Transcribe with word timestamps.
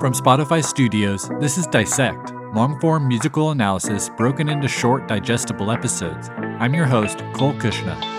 From 0.00 0.12
Spotify 0.12 0.64
Studios, 0.64 1.28
this 1.40 1.58
is 1.58 1.66
Dissect, 1.66 2.32
long 2.54 2.78
form 2.78 3.08
musical 3.08 3.50
analysis 3.50 4.08
broken 4.10 4.48
into 4.48 4.68
short, 4.68 5.08
digestible 5.08 5.72
episodes. 5.72 6.28
I'm 6.60 6.72
your 6.72 6.86
host, 6.86 7.18
Cole 7.34 7.54
Cuchna. 7.54 8.17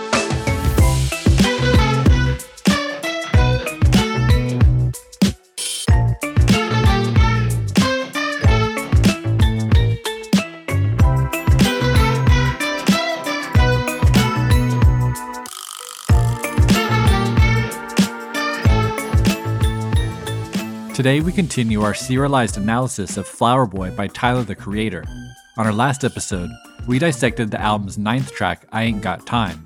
Today, 21.00 21.20
we 21.22 21.32
continue 21.32 21.80
our 21.80 21.94
serialized 21.94 22.58
analysis 22.58 23.16
of 23.16 23.26
Flower 23.26 23.64
Boy 23.64 23.90
by 23.90 24.06
Tyler 24.08 24.42
the 24.42 24.54
Creator. 24.54 25.02
On 25.56 25.64
our 25.64 25.72
last 25.72 26.04
episode, 26.04 26.50
we 26.86 26.98
dissected 26.98 27.50
the 27.50 27.58
album's 27.58 27.96
ninth 27.96 28.32
track, 28.32 28.66
I 28.70 28.82
Ain't 28.82 29.00
Got 29.00 29.24
Time. 29.24 29.64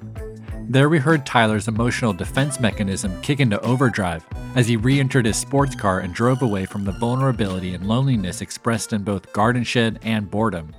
There, 0.68 0.88
we 0.88 1.00
heard 1.00 1.26
Tyler's 1.26 1.66
emotional 1.66 2.12
defense 2.12 2.60
mechanism 2.60 3.20
kick 3.20 3.40
into 3.40 3.60
overdrive 3.62 4.24
as 4.54 4.68
he 4.68 4.76
re 4.76 5.00
entered 5.00 5.26
his 5.26 5.36
sports 5.36 5.74
car 5.74 5.98
and 5.98 6.14
drove 6.14 6.40
away 6.40 6.66
from 6.66 6.84
the 6.84 6.92
vulnerability 6.92 7.74
and 7.74 7.88
loneliness 7.88 8.40
expressed 8.40 8.92
in 8.92 9.02
both 9.02 9.32
Garden 9.32 9.64
Shed 9.64 9.98
and 10.04 10.30
boredom. 10.30 10.72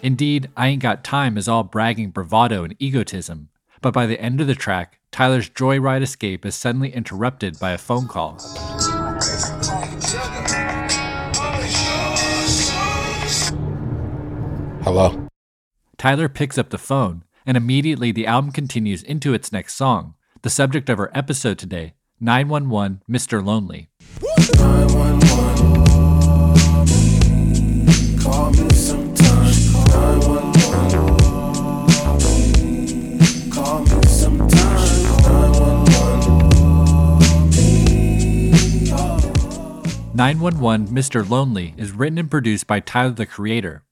Indeed, 0.00 0.48
I 0.56 0.68
Ain't 0.68 0.82
Got 0.82 1.02
Time 1.02 1.36
is 1.36 1.48
all 1.48 1.64
bragging 1.64 2.10
bravado 2.10 2.62
and 2.62 2.76
egotism, 2.78 3.48
but 3.80 3.94
by 3.94 4.06
the 4.06 4.20
end 4.20 4.40
of 4.40 4.46
the 4.46 4.54
track, 4.54 5.00
Tyler's 5.10 5.50
joyride 5.50 6.02
escape 6.02 6.46
is 6.46 6.54
suddenly 6.54 6.94
interrupted 6.94 7.58
by 7.58 7.72
a 7.72 7.78
phone 7.78 8.06
call. 8.06 8.38
Hello. 14.82 15.28
Tyler 15.96 16.28
picks 16.28 16.56
up 16.56 16.70
the 16.70 16.78
phone, 16.78 17.24
and 17.44 17.56
immediately 17.56 18.12
the 18.12 18.28
album 18.28 18.52
continues 18.52 19.02
into 19.02 19.34
its 19.34 19.50
next 19.50 19.74
song, 19.74 20.14
the 20.42 20.50
subject 20.50 20.88
of 20.88 21.00
our 21.00 21.10
episode 21.14 21.58
today 21.58 21.94
911 22.20 23.02
Mr. 23.10 23.44
Lonely. 23.44 23.88
911, 24.56 25.77
911 40.18 40.88
Mr. 40.88 41.30
Lonely 41.30 41.74
is 41.76 41.92
written 41.92 42.18
and 42.18 42.28
produced 42.28 42.66
by 42.66 42.80
Tyler 42.80 43.12
the 43.12 43.24
Creator 43.24 43.84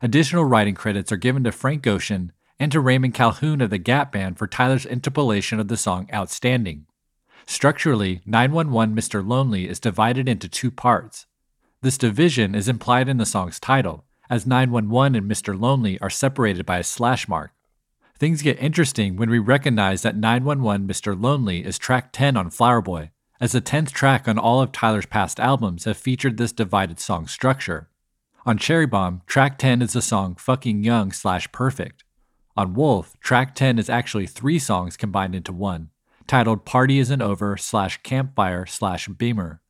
Additional 0.00 0.46
writing 0.46 0.74
credits 0.74 1.12
are 1.12 1.18
given 1.18 1.44
to 1.44 1.52
Frank 1.52 1.86
Ocean 1.86 2.32
and 2.58 2.72
to 2.72 2.80
Raymond 2.80 3.12
Calhoun 3.12 3.60
of 3.60 3.68
the 3.68 3.76
Gap 3.76 4.10
Band 4.10 4.38
for 4.38 4.46
Tyler's 4.46 4.86
interpolation 4.86 5.60
of 5.60 5.68
the 5.68 5.76
song 5.76 6.08
Outstanding. 6.10 6.86
Structurally, 7.44 8.22
911 8.24 8.96
Mr. 8.96 9.28
Lonely 9.28 9.68
is 9.68 9.78
divided 9.78 10.26
into 10.26 10.48
two 10.48 10.70
parts. 10.70 11.26
This 11.82 11.98
division 11.98 12.54
is 12.54 12.66
implied 12.66 13.06
in 13.06 13.18
the 13.18 13.26
song's 13.26 13.60
title, 13.60 14.06
as 14.30 14.46
911 14.46 15.14
and 15.14 15.30
Mr. 15.30 15.60
Lonely 15.60 16.00
are 16.00 16.08
separated 16.08 16.64
by 16.64 16.78
a 16.78 16.82
slash 16.82 17.28
mark. 17.28 17.52
Things 18.18 18.40
get 18.40 18.58
interesting 18.58 19.16
when 19.16 19.28
we 19.28 19.38
recognize 19.38 20.00
that 20.00 20.16
911 20.16 20.88
Mr. 20.88 21.14
Lonely 21.20 21.62
is 21.62 21.76
track 21.76 22.10
10 22.10 22.38
on 22.38 22.48
Flower 22.48 22.80
Boy, 22.80 23.10
as 23.40 23.52
the 23.52 23.60
10th 23.60 23.92
track 23.92 24.28
on 24.28 24.38
all 24.38 24.60
of 24.60 24.72
Tyler's 24.72 25.06
past 25.06 25.40
albums 25.40 25.84
have 25.84 25.96
featured 25.96 26.36
this 26.36 26.52
divided 26.52 27.00
song 27.00 27.26
structure. 27.26 27.88
On 28.46 28.58
Cherry 28.58 28.86
Bomb, 28.86 29.22
track 29.26 29.58
10 29.58 29.82
is 29.82 29.94
the 29.94 30.02
song 30.02 30.34
Fucking 30.36 30.84
Young 30.84 31.12
slash 31.12 31.50
Perfect. 31.50 32.04
On 32.56 32.74
Wolf, 32.74 33.18
track 33.20 33.54
10 33.54 33.78
is 33.78 33.90
actually 33.90 34.26
three 34.26 34.58
songs 34.58 34.96
combined 34.96 35.34
into 35.34 35.52
one, 35.52 35.90
titled 36.26 36.64
Party 36.64 36.98
Isn't 36.98 37.22
Over 37.22 37.56
slash 37.56 38.02
Campfire 38.02 38.66
slash 38.66 39.08
Beamer. 39.08 39.60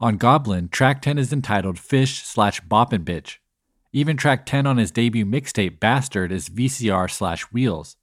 On 0.00 0.16
Goblin, 0.16 0.68
track 0.68 1.02
10 1.02 1.18
is 1.18 1.32
entitled 1.32 1.78
Fish 1.78 2.22
slash 2.22 2.60
Boppin' 2.62 3.04
Bitch. 3.04 3.38
Even 3.92 4.16
track 4.16 4.46
10 4.46 4.66
on 4.66 4.76
his 4.76 4.90
debut 4.90 5.24
mixtape 5.24 5.80
Bastard 5.80 6.30
is 6.30 6.48
VCR 6.48 7.10
slash 7.10 7.42
Wheels. 7.44 7.96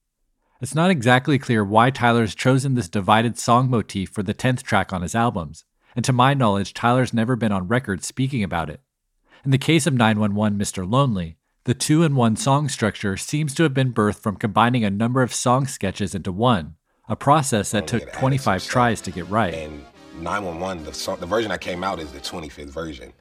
It's 0.62 0.76
not 0.76 0.90
exactly 0.90 1.38
clear 1.38 1.66
why 1.66 1.90
Tyler's 1.90 2.34
chosen 2.34 2.76
this 2.76 2.88
divided 2.88 3.38
song 3.38 3.70
motif 3.70 4.10
for 4.10 4.24
the 4.24 4.34
10th 4.34 4.64
track 4.64 4.94
on 4.94 5.02
his 5.02 5.14
albums, 5.14 5.66
and 5.98 6.06
to 6.06 6.14
my 6.14 6.34
knowledge, 6.34 6.74
Tyler's 6.74 7.14
never 7.14 7.36
been 7.36 7.52
on 7.52 7.68
record 7.68 8.06
speaking 8.06 8.42
about 8.42 8.70
it. 8.70 8.80
In 9.44 9.52
the 9.52 9.58
case 9.58 9.86
of 9.86 9.94
911 9.94 10.58
Mr. 10.58 10.90
Lonely, 10.90 11.36
the 11.66 11.74
two 11.74 12.04
in 12.04 12.16
one 12.16 12.38
song 12.38 12.70
structure 12.70 13.18
seems 13.18 13.54
to 13.56 13.64
have 13.64 13.74
been 13.74 13.94
birthed 13.94 14.22
from 14.22 14.38
combining 14.38 14.86
a 14.86 14.90
number 14.90 15.22
of 15.22 15.34
song 15.34 15.68
sketches 15.68 16.16
into 16.16 16.32
one, 16.32 16.76
a 17.10 17.18
process 17.18 17.72
that 17.72 17.86
took 17.86 18.14
25 18.14 18.66
tries 18.66 19.02
to 19.02 19.12
get 19.12 19.30
right. 19.30 19.54
And 19.54 19.84
911, 20.22 20.86
the, 20.86 20.94
song, 20.94 21.20
the 21.20 21.26
version 21.26 21.50
that 21.50 21.60
came 21.60 21.84
out 21.84 22.00
is 22.00 22.14
the 22.14 22.20
25th 22.20 22.70
version. 22.70 23.12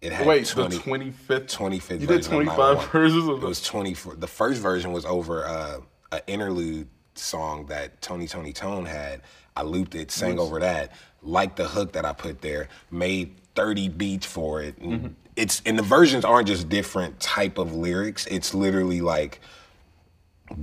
It 0.00 0.12
had 0.12 0.24
Wait, 0.24 0.46
20, 0.46 0.76
the 0.76 0.82
25th? 0.82 1.46
25th 1.48 2.00
You 2.00 2.06
did 2.06 2.22
25 2.22 2.92
versions 2.92 3.28
of 3.28 3.42
It 3.42 3.46
was 3.46 3.60
24. 3.60 4.16
The 4.16 4.26
first 4.28 4.62
version 4.62 4.92
was 4.92 5.04
over 5.04 5.46
uh, 5.46 5.78
an 6.12 6.20
interlude 6.26 6.88
song 7.14 7.66
that 7.66 8.00
Tony 8.02 8.26
Toni 8.26 8.52
Toné 8.52 8.86
had. 8.86 9.22
I 9.56 9.62
looped 9.62 9.94
it, 9.94 10.10
sang 10.10 10.38
over 10.38 10.60
that, 10.60 10.92
liked 11.22 11.56
the 11.56 11.66
hook 11.66 11.92
that 11.92 12.04
I 12.04 12.12
put 12.12 12.42
there, 12.42 12.68
made 12.90 13.36
30 13.54 13.88
beats 13.88 14.26
for 14.26 14.60
it, 14.60 14.76
and 14.78 14.92
mm-hmm 14.92 15.12
it's 15.36 15.62
and 15.66 15.78
the 15.78 15.82
versions 15.82 16.24
aren't 16.24 16.48
just 16.48 16.68
different 16.68 17.20
type 17.20 17.58
of 17.58 17.74
lyrics. 17.74 18.26
It's 18.26 18.54
literally 18.54 19.00
like 19.00 19.40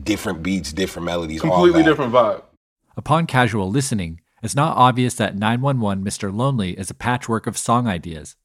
different 0.03 0.43
beats, 0.43 0.73
different 0.73 1.05
melodies, 1.05 1.41
completely 1.41 1.83
different 1.83 2.11
vibe. 2.11 2.43
Upon 2.97 3.27
casual 3.27 3.69
listening, 3.69 4.21
it's 4.41 4.55
not 4.55 4.75
obvious 4.75 5.15
that 5.15 5.37
911 5.37 6.03
Mr. 6.03 6.35
Lonely 6.35 6.71
is 6.77 6.89
a 6.89 6.95
patchwork 6.95 7.47
of 7.47 7.57
song 7.57 7.87
ideas. 7.87 8.35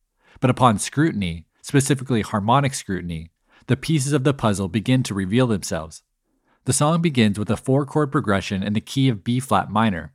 But 0.41 0.51
upon 0.51 0.79
scrutiny, 0.79 1.47
specifically 1.63 2.23
harmonic 2.23 2.75
scrutiny, 2.75 3.31
the 3.67 3.77
pieces 3.77 4.13
of 4.13 4.25
the 4.25 4.35
puzzle 4.35 4.69
begin 4.69 5.03
to 5.05 5.15
reveal 5.15 5.47
themselves. 5.47 6.03
The 6.69 6.75
song 6.75 7.01
begins 7.01 7.39
with 7.39 7.49
a 7.49 7.57
four 7.57 7.87
chord 7.87 8.13
progression 8.13 8.63
in 8.63 8.75
the 8.75 8.83
key 8.83 9.09
of 9.09 9.25
B 9.25 9.41
flat 9.41 9.71
minor, 9.71 10.13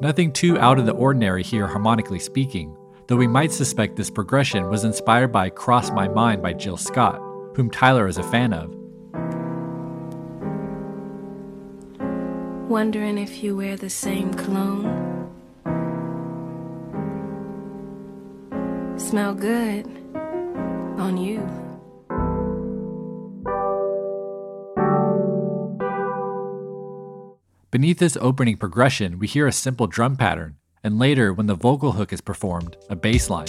Nothing 0.00 0.32
too 0.32 0.56
out 0.60 0.78
of 0.78 0.86
the 0.86 0.92
ordinary 0.92 1.42
here, 1.42 1.66
harmonically 1.66 2.20
speaking, 2.20 2.76
though 3.08 3.16
we 3.16 3.26
might 3.26 3.50
suspect 3.50 3.96
this 3.96 4.08
progression 4.08 4.70
was 4.70 4.84
inspired 4.84 5.32
by 5.32 5.50
Cross 5.50 5.90
My 5.90 6.06
Mind 6.06 6.40
by 6.40 6.52
Jill 6.52 6.76
Scott, 6.76 7.20
whom 7.56 7.68
Tyler 7.70 8.06
is 8.06 8.18
a 8.18 8.22
fan 8.22 8.52
of. 8.52 8.72
Wondering 12.70 13.18
if 13.18 13.42
you 13.42 13.56
wear 13.56 13.76
the 13.76 13.90
same 13.90 14.32
cologne. 14.34 14.97
Smell 19.08 19.32
good 19.32 19.86
on 21.00 21.16
you. 21.16 21.40
Beneath 27.70 27.98
this 28.00 28.18
opening 28.20 28.58
progression, 28.58 29.18
we 29.18 29.26
hear 29.26 29.46
a 29.46 29.52
simple 29.52 29.86
drum 29.86 30.16
pattern, 30.16 30.56
and 30.84 30.98
later, 30.98 31.32
when 31.32 31.46
the 31.46 31.54
vocal 31.54 31.92
hook 31.92 32.12
is 32.12 32.20
performed, 32.20 32.76
a 32.90 32.96
bass 32.96 33.30
line. 33.30 33.46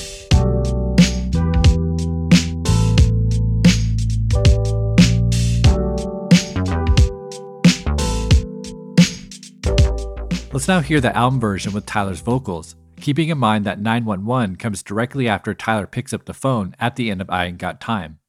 Let's 10.54 10.70
now 10.70 10.80
hear 10.80 11.02
the 11.02 11.12
album 11.14 11.42
version 11.42 11.74
with 11.74 11.86
Tyler's 11.86 12.22
vocals, 12.22 12.78
keeping 13.02 13.30
in 13.30 13.38
mind 13.38 13.66
that 13.66 13.80
911 13.80 14.58
comes 14.58 14.84
directly 14.84 15.28
after 15.28 15.54
Tyler 15.54 15.88
picks 15.88 16.14
up 16.14 16.26
the 16.26 16.34
phone 16.34 16.76
at 16.80 16.96
the 16.96 17.10
end 17.10 17.22
of 17.22 17.30
I 17.30 17.46
Ain't 17.46 17.58
Got 17.58 17.82
Time. 17.82 18.20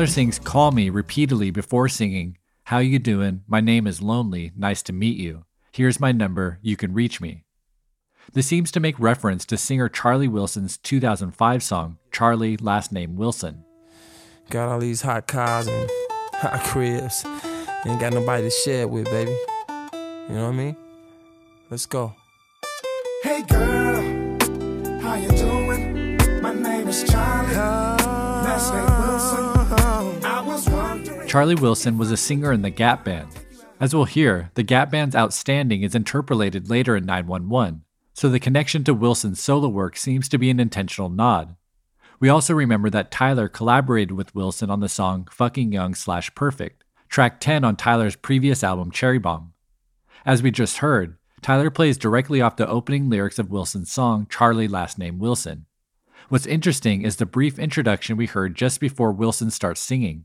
Tyler 0.00 0.06
sings 0.06 0.38
Call 0.38 0.70
Me 0.70 0.88
repeatedly 0.88 1.50
before 1.50 1.86
singing, 1.86 2.38
How 2.64 2.78
you 2.78 2.98
doing? 2.98 3.42
My 3.46 3.60
name 3.60 3.86
is 3.86 4.00
Lonely. 4.00 4.50
Nice 4.56 4.82
to 4.84 4.94
meet 4.94 5.18
you. 5.18 5.44
Here's 5.72 6.00
my 6.00 6.10
number. 6.10 6.58
You 6.62 6.74
can 6.74 6.94
reach 6.94 7.20
me. 7.20 7.44
This 8.32 8.46
seems 8.46 8.70
to 8.70 8.80
make 8.80 8.98
reference 8.98 9.44
to 9.44 9.58
singer 9.58 9.90
Charlie 9.90 10.26
Wilson's 10.26 10.78
2005 10.78 11.62
song, 11.62 11.98
Charlie, 12.10 12.56
last 12.56 12.92
name 12.92 13.16
Wilson. 13.16 13.62
Got 14.48 14.70
all 14.70 14.78
these 14.78 15.02
hot 15.02 15.26
cars 15.26 15.66
and 15.66 15.90
hot 16.32 16.60
cribs. 16.64 17.22
Ain't 17.84 18.00
got 18.00 18.14
nobody 18.14 18.44
to 18.44 18.50
share 18.50 18.80
it 18.80 18.88
with, 18.88 19.04
baby. 19.04 19.36
You 19.68 20.34
know 20.34 20.44
what 20.44 20.54
I 20.54 20.56
mean? 20.56 20.76
Let's 21.68 21.84
go. 21.84 22.14
Hey 23.22 23.42
girl, 23.42 24.00
how 25.02 25.16
you 25.16 25.28
doing? 25.28 26.40
My 26.40 26.54
name 26.54 26.88
is 26.88 27.04
Charlie. 27.04 27.54
Last 27.54 28.72
name 28.72 28.99
Charlie 31.30 31.54
Wilson 31.54 31.96
was 31.96 32.10
a 32.10 32.16
singer 32.16 32.52
in 32.52 32.62
the 32.62 32.70
Gap 32.70 33.04
Band. 33.04 33.28
As 33.78 33.94
we'll 33.94 34.04
hear, 34.04 34.50
the 34.54 34.64
Gap 34.64 34.90
Band's 34.90 35.14
outstanding 35.14 35.84
is 35.84 35.94
interpolated 35.94 36.68
later 36.68 36.96
in 36.96 37.06
911, 37.06 37.84
so 38.12 38.28
the 38.28 38.40
connection 38.40 38.82
to 38.82 38.92
Wilson's 38.92 39.40
solo 39.40 39.68
work 39.68 39.96
seems 39.96 40.28
to 40.28 40.38
be 40.38 40.50
an 40.50 40.58
intentional 40.58 41.08
nod. 41.08 41.54
We 42.18 42.28
also 42.28 42.52
remember 42.52 42.90
that 42.90 43.12
Tyler 43.12 43.46
collaborated 43.46 44.10
with 44.10 44.34
Wilson 44.34 44.70
on 44.70 44.80
the 44.80 44.88
song 44.88 45.28
Fucking 45.30 45.70
Young 45.70 45.94
slash 45.94 46.34
Perfect, 46.34 46.82
track 47.08 47.38
10 47.38 47.62
on 47.62 47.76
Tyler's 47.76 48.16
previous 48.16 48.64
album 48.64 48.90
Cherry 48.90 49.18
Bomb. 49.18 49.52
As 50.26 50.42
we 50.42 50.50
just 50.50 50.78
heard, 50.78 51.16
Tyler 51.42 51.70
plays 51.70 51.96
directly 51.96 52.40
off 52.40 52.56
the 52.56 52.66
opening 52.66 53.08
lyrics 53.08 53.38
of 53.38 53.52
Wilson's 53.52 53.92
song 53.92 54.26
Charlie 54.28 54.66
Last 54.66 54.98
Name 54.98 55.20
Wilson. 55.20 55.66
What's 56.28 56.46
interesting 56.46 57.02
is 57.02 57.16
the 57.16 57.24
brief 57.24 57.56
introduction 57.56 58.16
we 58.16 58.26
heard 58.26 58.56
just 58.56 58.80
before 58.80 59.12
Wilson 59.12 59.52
starts 59.52 59.80
singing. 59.80 60.24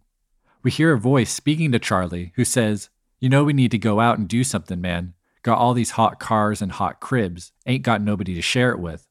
We 0.66 0.72
hear 0.72 0.94
a 0.94 1.00
voice 1.00 1.32
speaking 1.32 1.72
to 1.74 1.78
Charlie 1.78 2.32
who 2.38 2.44
says, 2.44 2.90
You 3.20 3.30
know, 3.30 3.44
we 3.44 3.54
need 3.54 3.70
to 3.70 3.78
go 3.78 4.00
out 4.00 4.18
and 4.18 4.28
do 4.28 4.44
something, 4.44 4.82
man. 4.82 5.14
Got 5.44 5.60
all 5.60 5.76
these 5.76 5.92
hot 5.92 6.20
cars 6.20 6.60
and 6.60 6.72
hot 6.72 7.00
cribs, 7.00 7.52
ain't 7.68 7.84
got 7.84 8.02
nobody 8.02 8.34
to 8.34 8.42
share 8.42 8.72
it 8.72 8.80
with. 8.80 9.06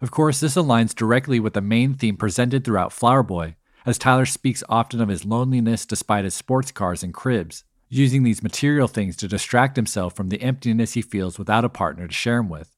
Of 0.00 0.12
course, 0.12 0.38
this 0.38 0.54
aligns 0.54 0.94
directly 0.94 1.40
with 1.40 1.54
the 1.54 1.60
main 1.60 1.94
theme 1.94 2.16
presented 2.16 2.62
throughout 2.62 2.92
Flower 2.92 3.24
Boy, 3.24 3.56
as 3.84 3.98
Tyler 3.98 4.24
speaks 4.24 4.62
often 4.68 5.00
of 5.00 5.08
his 5.08 5.24
loneliness 5.24 5.84
despite 5.84 6.22
his 6.24 6.34
sports 6.34 6.70
cars 6.70 7.02
and 7.02 7.12
cribs, 7.12 7.64
using 7.88 8.22
these 8.22 8.44
material 8.44 8.86
things 8.86 9.16
to 9.16 9.26
distract 9.26 9.74
himself 9.74 10.14
from 10.14 10.28
the 10.28 10.40
emptiness 10.40 10.92
he 10.92 11.02
feels 11.02 11.40
without 11.40 11.64
a 11.64 11.68
partner 11.68 12.06
to 12.06 12.14
share 12.14 12.38
him 12.38 12.48
with. 12.48 12.76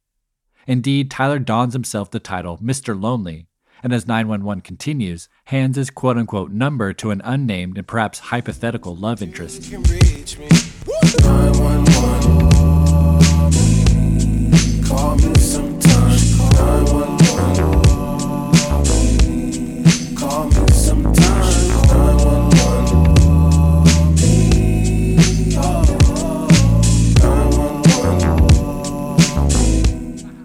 Indeed, 0.66 1.10
Tyler 1.10 1.38
dons 1.38 1.74
himself 1.74 2.10
the 2.10 2.18
title 2.18 2.56
Mr. 2.62 2.98
Lonely, 2.98 3.48
and 3.82 3.92
as 3.92 4.06
911 4.06 4.62
continues, 4.62 5.28
hands 5.44 5.76
his 5.76 5.90
quote 5.90 6.16
unquote 6.16 6.50
number 6.50 6.92
to 6.94 7.10
an 7.10 7.20
unnamed 7.24 7.78
and 7.78 7.86
perhaps 7.86 8.18
hypothetical 8.18 8.94
love 8.96 9.22
interest. 9.22 9.70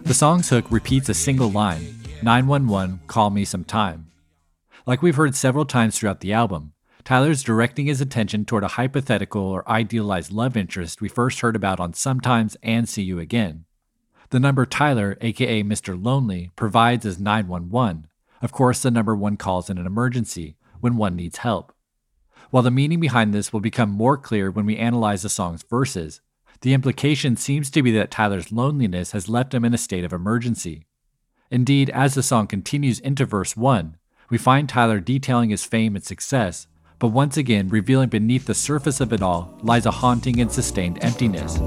The 0.03 0.13
song's 0.13 0.49
hook 0.49 0.65
repeats 0.69 1.09
a 1.09 1.13
single 1.13 1.51
line 1.51 1.94
911, 2.23 3.01
call 3.07 3.29
me 3.29 3.45
Sometime. 3.45 4.11
Like 4.85 5.01
we've 5.01 5.15
heard 5.15 5.35
several 5.35 5.65
times 5.65 5.97
throughout 5.97 6.21
the 6.21 6.33
album, 6.33 6.73
Tyler's 7.03 7.43
directing 7.43 7.85
his 7.85 8.01
attention 8.01 8.45
toward 8.45 8.63
a 8.63 8.69
hypothetical 8.69 9.41
or 9.41 9.69
idealized 9.69 10.31
love 10.31 10.57
interest 10.57 11.01
we 11.01 11.09
first 11.09 11.41
heard 11.41 11.55
about 11.55 11.79
on 11.79 11.93
Sometimes 11.93 12.57
and 12.63 12.89
See 12.89 13.03
You 13.03 13.19
Again. 13.19 13.65
The 14.29 14.39
number 14.39 14.65
Tyler, 14.65 15.17
aka 15.21 15.63
Mr. 15.63 16.01
Lonely, 16.01 16.51
provides 16.55 17.05
is 17.05 17.19
911, 17.19 18.07
of 18.41 18.51
course, 18.51 18.81
the 18.81 18.91
number 18.91 19.15
one 19.15 19.37
calls 19.37 19.69
in 19.69 19.77
an 19.77 19.85
emergency 19.85 20.55
when 20.79 20.97
one 20.97 21.15
needs 21.15 21.37
help. 21.37 21.73
While 22.51 22.63
the 22.63 22.71
meaning 22.71 22.99
behind 22.99 23.33
this 23.33 23.51
will 23.51 23.59
become 23.59 23.89
more 23.89 24.17
clear 24.17 24.51
when 24.51 24.65
we 24.65 24.77
analyze 24.77 25.23
the 25.23 25.29
song's 25.29 25.63
verses, 25.63 26.21
the 26.61 26.73
implication 26.73 27.37
seems 27.37 27.69
to 27.71 27.81
be 27.81 27.91
that 27.91 28.11
Tyler's 28.11 28.51
loneliness 28.51 29.11
has 29.11 29.29
left 29.29 29.53
him 29.53 29.65
in 29.65 29.73
a 29.73 29.79
state 29.79 30.03
of 30.03 30.13
emergency. 30.13 30.85
Indeed, 31.51 31.89
as 31.91 32.15
the 32.15 32.23
song 32.23 32.47
continues 32.47 32.99
into 32.99 33.25
verse 33.25 33.55
1, 33.55 33.97
we 34.29 34.37
find 34.37 34.67
Tyler 34.67 34.99
detailing 34.99 35.51
his 35.51 35.63
fame 35.63 35.95
and 35.95 36.03
success, 36.03 36.67
but 36.97 37.09
once 37.09 37.37
again 37.37 37.69
revealing 37.69 38.09
beneath 38.09 38.45
the 38.45 38.55
surface 38.55 38.99
of 38.99 39.13
it 39.13 39.21
all 39.21 39.57
lies 39.61 39.85
a 39.85 39.91
haunting 39.91 40.39
and 40.41 40.51
sustained 40.51 40.97
emptiness. 41.03 41.59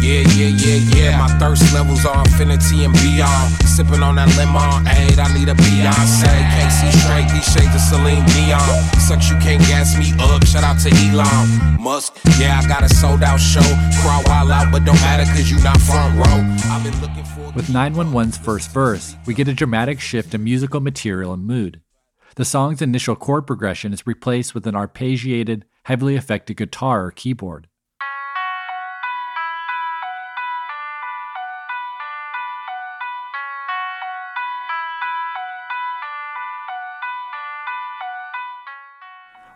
Yeah, 0.00 0.24
yeah, 0.32 0.48
yeah, 0.56 0.80
yeah. 0.96 1.18
My 1.20 1.28
thirst 1.38 1.72
levels 1.74 2.06
are 2.06 2.24
infinity 2.24 2.84
and 2.84 2.94
beyond. 2.94 3.52
Sipping 3.68 4.02
on 4.02 4.16
that 4.16 4.32
lemon, 4.40 4.88
aid, 4.88 5.18
I 5.20 5.28
need 5.36 5.48
a 5.48 5.54
Beyonce. 5.54 6.24
Can't 6.24 6.72
see 6.72 6.90
straight, 7.04 7.28
these 7.28 7.44
shades 7.44 7.74
of 7.76 7.84
Celine 7.84 8.24
Dion. 8.32 8.64
Sucks, 8.96 9.28
you 9.28 9.36
can't 9.38 9.60
gas 9.68 9.92
me 10.00 10.12
up. 10.18 10.44
Shout 10.46 10.64
out 10.64 10.80
to 10.80 10.90
Elon 11.04 11.80
Musk. 11.80 12.16
Yeah, 12.40 12.60
I 12.64 12.66
got 12.66 12.82
a 12.82 12.88
sold 12.88 13.22
out 13.22 13.36
show. 13.38 13.60
Crawl 14.00 14.22
while 14.24 14.50
out, 14.50 14.72
but 14.72 14.84
don't 14.84 15.00
matter 15.04 15.24
cause 15.30 15.50
you 15.50 15.62
not 15.62 15.78
front 15.80 16.16
row. 16.16 16.40
I've 16.72 16.82
been 16.82 16.98
looking 17.02 17.24
for. 17.24 17.52
With 17.52 17.66
911's 17.66 18.38
first 18.38 18.70
verse, 18.72 19.16
we 19.26 19.34
get 19.34 19.48
a 19.48 19.54
dramatic 19.54 20.00
shift 20.00 20.34
in 20.34 20.42
musical 20.42 20.80
material 20.80 21.34
and 21.34 21.44
mood. 21.44 21.82
The 22.36 22.44
song's 22.44 22.80
initial 22.80 23.16
chord 23.16 23.46
progression 23.46 23.92
is 23.92 24.06
replaced 24.06 24.54
with 24.54 24.66
an 24.66 24.74
arpeggiated, 24.74 25.64
heavily 25.84 26.16
affected 26.16 26.56
guitar 26.56 27.04
or 27.04 27.10
keyboard. 27.10 27.66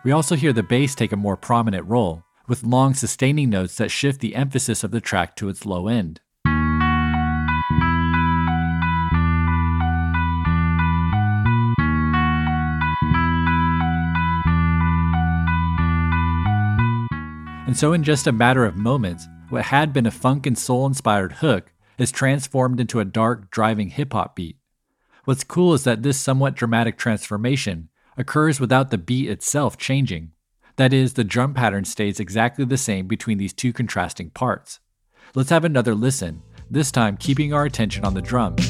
We 0.05 0.11
also 0.11 0.35
hear 0.35 0.53
the 0.53 0.61
bass 0.61 0.93
take 0.93 1.11
a 1.11 1.17
more 1.17 1.35
prominent 1.35 1.87
role, 1.87 2.25
with 2.47 2.63
long 2.63 2.93
sustaining 2.93 3.49
notes 3.49 3.75
that 3.77 3.89
shift 3.89 4.21
the 4.21 4.35
emphasis 4.35 4.83
of 4.83 4.91
the 4.91 5.01
track 5.01 5.35
to 5.37 5.49
its 5.49 5.65
low 5.65 5.87
end. 5.87 6.21
And 17.65 17.75
so, 17.75 17.93
in 17.93 18.03
just 18.03 18.27
a 18.27 18.31
matter 18.31 18.63
of 18.63 18.77
moments, 18.77 19.27
what 19.49 19.63
had 19.63 19.91
been 19.91 20.05
a 20.05 20.11
funk 20.11 20.45
and 20.45 20.55
soul 20.55 20.85
inspired 20.85 21.31
hook 21.31 21.73
is 21.97 22.11
transformed 22.11 22.79
into 22.79 22.99
a 22.99 23.05
dark, 23.05 23.49
driving 23.49 23.89
hip 23.89 24.13
hop 24.13 24.35
beat. 24.35 24.57
What's 25.23 25.43
cool 25.43 25.73
is 25.73 25.83
that 25.85 26.03
this 26.03 26.21
somewhat 26.21 26.53
dramatic 26.53 26.99
transformation 26.99 27.89
occurs 28.17 28.59
without 28.59 28.91
the 28.91 28.97
beat 28.97 29.29
itself 29.29 29.77
changing. 29.77 30.31
That 30.77 30.93
is, 30.93 31.13
the 31.13 31.23
drum 31.23 31.53
pattern 31.53 31.85
stays 31.85 32.19
exactly 32.19 32.65
the 32.65 32.77
same 32.77 33.07
between 33.07 33.37
these 33.37 33.53
two 33.53 33.73
contrasting 33.73 34.29
parts. 34.29 34.79
Let's 35.33 35.49
have 35.49 35.65
another 35.65 35.95
listen, 35.95 36.41
this 36.69 36.91
time 36.91 37.17
keeping 37.17 37.53
our 37.53 37.65
attention 37.65 38.05
on 38.05 38.13
the 38.13 38.21
drums. 38.21 38.61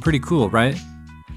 Pretty 0.00 0.20
cool, 0.20 0.50
right? 0.50 0.76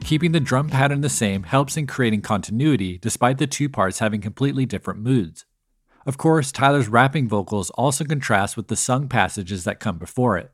Keeping 0.03 0.31
the 0.31 0.39
drum 0.39 0.69
pattern 0.69 1.01
the 1.01 1.09
same 1.09 1.43
helps 1.43 1.77
in 1.77 1.85
creating 1.85 2.21
continuity 2.21 2.97
despite 2.97 3.37
the 3.37 3.47
two 3.47 3.69
parts 3.69 3.99
having 3.99 4.21
completely 4.21 4.65
different 4.65 4.99
moods. 4.99 5.45
Of 6.05 6.17
course, 6.17 6.51
Tyler's 6.51 6.89
rapping 6.89 7.27
vocals 7.27 7.69
also 7.71 8.03
contrast 8.03 8.57
with 8.57 8.67
the 8.67 8.75
sung 8.75 9.07
passages 9.07 9.63
that 9.63 9.79
come 9.79 9.97
before 9.97 10.37
it. 10.37 10.51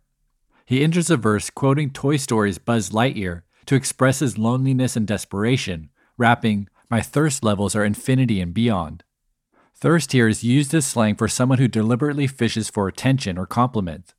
He 0.66 0.84
enters 0.84 1.10
a 1.10 1.18
verse 1.18 1.50
quoting 1.50 1.90
Toy 1.90 2.18
Story's 2.18 2.60
Buzz 2.60 2.92
Lightyear 2.92 3.42
to 3.66 3.76
express 3.76 4.20
his 4.20 4.38
loneliness 4.38 4.96
and 4.96 5.08
desperation, 5.08 5.90
rapping, 6.18 6.70
My 6.90 7.02
thirst 7.02 7.44
levels 7.44 7.76
are 7.76 7.84
infinity 7.84 8.40
and 8.42 8.54
beyond. 8.54 9.04
Thirst 9.76 10.12
here 10.12 10.28
is 10.28 10.44
used 10.44 10.74
as 10.74 10.86
slang 10.86 11.16
for 11.16 11.28
someone 11.28 11.58
who 11.58 11.68
deliberately 11.68 12.28
fishes 12.28 12.70
for 12.70 12.88
attention 12.88 13.38
or 13.38 13.46
compliment. 13.46 14.14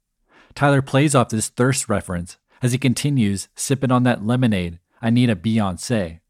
Tyler 0.54 0.82
plays 0.82 1.14
off 1.14 1.28
this 1.28 1.48
thirst 1.48 1.88
reference 1.88 2.38
as 2.62 2.72
he 2.72 2.78
continues, 2.78 3.48
sipping 3.54 3.90
on 3.90 4.02
that 4.02 4.26
lemonade, 4.26 4.78
I 5.00 5.10
need 5.10 5.30
a 5.30 5.36
Beyonce. 5.36 6.20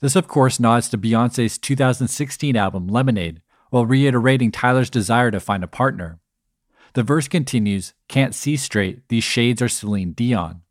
This, 0.00 0.14
of 0.14 0.28
course, 0.28 0.60
nods 0.60 0.88
to 0.90 0.98
Beyonce's 0.98 1.58
2016 1.58 2.54
album 2.54 2.86
Lemonade, 2.86 3.42
while 3.70 3.86
reiterating 3.86 4.50
Tyler's 4.50 4.90
desire 4.90 5.30
to 5.30 5.40
find 5.40 5.62
a 5.62 5.68
partner. 5.68 6.20
The 6.94 7.02
verse 7.02 7.28
continues, 7.28 7.94
Can't 8.08 8.34
see 8.34 8.56
straight, 8.56 9.08
these 9.08 9.24
shades 9.24 9.60
are 9.62 9.68
Celine 9.68 10.12
Dion. 10.12 10.62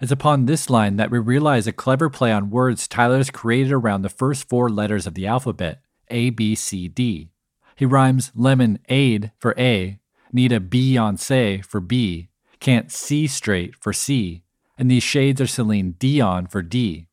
It's 0.00 0.12
upon 0.12 0.46
this 0.46 0.70
line 0.70 0.96
that 0.96 1.10
we 1.10 1.18
realize 1.18 1.66
a 1.66 1.72
clever 1.72 2.08
play 2.08 2.32
on 2.32 2.48
words 2.50 2.88
Tyler's 2.88 3.30
created 3.30 3.72
around 3.72 4.02
the 4.02 4.08
first 4.08 4.48
four 4.48 4.70
letters 4.70 5.06
of 5.06 5.14
the 5.14 5.26
alphabet, 5.26 5.82
A, 6.08 6.30
B, 6.30 6.54
C, 6.54 6.88
D. 6.88 7.30
He 7.76 7.84
rhymes 7.84 8.32
lemon 8.34 8.78
aid 8.88 9.32
for 9.38 9.54
A, 9.58 9.98
need 10.32 10.52
a 10.52 10.60
Beyonce 10.60 11.64
for 11.64 11.80
B, 11.80 12.30
can't 12.60 12.90
see 12.90 13.26
straight 13.26 13.74
for 13.76 13.92
C, 13.92 14.42
and 14.78 14.90
these 14.90 15.02
shades 15.02 15.40
are 15.40 15.46
Celine 15.46 15.92
Dion 15.98 16.46
for 16.46 16.62
D. 16.62 17.08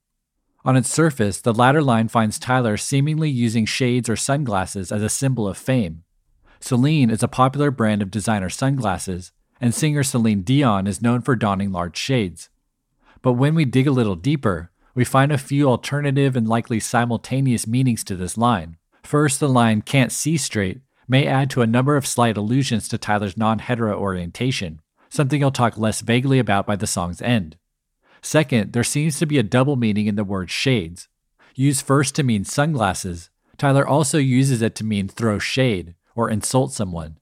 On 0.68 0.76
its 0.76 0.94
surface, 0.94 1.40
the 1.40 1.54
latter 1.54 1.82
line 1.82 2.10
finds 2.10 2.38
Tyler 2.38 2.76
seemingly 2.76 3.30
using 3.30 3.66
shades 3.66 4.10
or 4.10 4.18
sunglasses 4.18 4.92
as 4.92 5.02
a 5.02 5.08
symbol 5.08 5.48
of 5.48 5.58
fame. 5.58 6.04
Celine 6.60 7.10
is 7.10 7.24
a 7.24 7.30
popular 7.30 7.72
brand 7.72 8.02
of 8.02 8.12
designer 8.12 8.50
sunglasses, 8.50 9.32
and 9.62 9.74
singer 9.74 10.04
Celine 10.04 10.42
Dion 10.42 10.86
is 10.86 11.02
known 11.02 11.22
for 11.22 11.38
donning 11.38 11.72
large 11.72 11.96
shades. 11.96 12.50
But 13.22 13.34
when 13.34 13.56
we 13.56 13.64
dig 13.64 13.88
a 13.88 13.92
little 13.92 14.18
deeper, 14.18 14.70
we 14.94 15.06
find 15.06 15.32
a 15.32 15.38
few 15.38 15.70
alternative 15.70 16.36
and 16.36 16.50
likely 16.50 16.82
simultaneous 16.82 17.66
meanings 17.66 18.04
to 18.04 18.18
this 18.18 18.38
line. 18.38 18.76
First, 19.04 19.40
the 19.40 19.48
line 19.48 19.82
can't 19.82 20.12
see 20.12 20.36
straight 20.36 20.82
may 21.08 21.26
add 21.28 21.50
to 21.52 21.62
a 21.62 21.68
number 21.68 21.96
of 21.96 22.06
slight 22.06 22.36
allusions 22.36 22.90
to 22.90 22.98
Tyler's 22.98 23.38
non 23.38 23.60
hetero 23.60 23.98
orientation, 23.98 24.82
something 25.08 25.40
he'll 25.40 25.50
talk 25.50 25.78
less 25.78 26.02
vaguely 26.02 26.40
about 26.40 26.68
by 26.68 26.76
the 26.76 26.88
song's 26.88 27.22
end. 27.22 27.56
Second, 28.22 28.74
there 28.74 28.84
seems 28.84 29.20
to 29.20 29.26
be 29.26 29.38
a 29.38 29.44
double 29.44 29.76
meaning 29.76 30.08
in 30.08 30.16
the 30.16 30.24
word 30.24 30.50
shades. 30.50 31.08
Used 31.56 31.86
first 31.86 32.16
to 32.16 32.24
mean 32.24 32.44
sunglasses, 32.44 33.30
Tyler 33.58 33.88
also 33.88 34.18
uses 34.18 34.62
it 34.62 34.76
to 34.76 34.84
mean 34.84 35.08
throw 35.08 35.40
shade 35.40 35.96
or 36.16 36.30
insult 36.30 36.72
someone. 36.72 37.18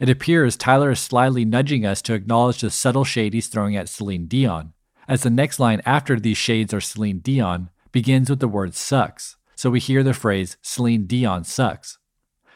It 0.00 0.08
appears 0.08 0.56
Tyler 0.56 0.90
is 0.90 1.00
slyly 1.00 1.44
nudging 1.44 1.86
us 1.86 2.02
to 2.02 2.14
acknowledge 2.14 2.60
the 2.60 2.70
subtle 2.70 3.04
shade 3.04 3.34
he's 3.34 3.46
throwing 3.46 3.76
at 3.76 3.88
Celine 3.88 4.26
Dion, 4.26 4.72
as 5.06 5.22
the 5.22 5.30
next 5.30 5.60
line 5.60 5.82
after 5.86 6.18
these 6.18 6.36
shades 6.36 6.74
are 6.74 6.80
Celine 6.80 7.18
Dion 7.18 7.70
begins 7.92 8.28
with 8.28 8.40
the 8.40 8.48
word 8.48 8.74
sucks, 8.74 9.36
so 9.54 9.70
we 9.70 9.80
hear 9.80 10.02
the 10.02 10.14
phrase 10.14 10.56
Celine 10.62 11.06
Dion 11.06 11.44
sucks. 11.44 11.98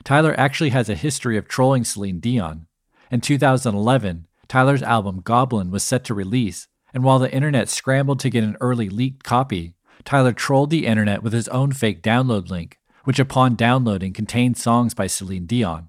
Tyler 0.05 0.35
actually 0.39 0.71
has 0.71 0.89
a 0.89 0.95
history 0.95 1.37
of 1.37 1.47
trolling 1.47 1.85
Celine 1.85 2.21
Dion. 2.21 2.67
In 3.11 3.21
2011, 3.21 4.27
Tyler's 4.49 4.83
album 4.83 5.21
Goblin 5.21 5.71
was 5.71 5.83
set 5.83 6.05
to 6.05 6.15
release, 6.15 6.67
and 6.93 7.05
while 7.05 7.19
the 7.19 7.33
internet 7.33 7.69
scrambled 7.69 8.21
to 8.21 8.31
get 8.31 8.45
an 8.45 8.57
early 8.61 8.89
leaked 8.89 9.25
copy, 9.25 9.75
Tyler 10.05 10.33
trolled 10.33 10.71
the 10.71 10.87
internet 10.87 11.23
with 11.23 11.33
his 11.33 11.49
own 11.49 11.73
fake 11.73 12.03
download 12.03 12.49
link, 12.49 12.79
which 13.05 13.19
upon 13.19 13.55
downloading 13.55 14.13
contained 14.13 14.57
songs 14.57 14.95
by 14.95 15.07
Celine 15.07 15.47
Dion. 15.47 15.89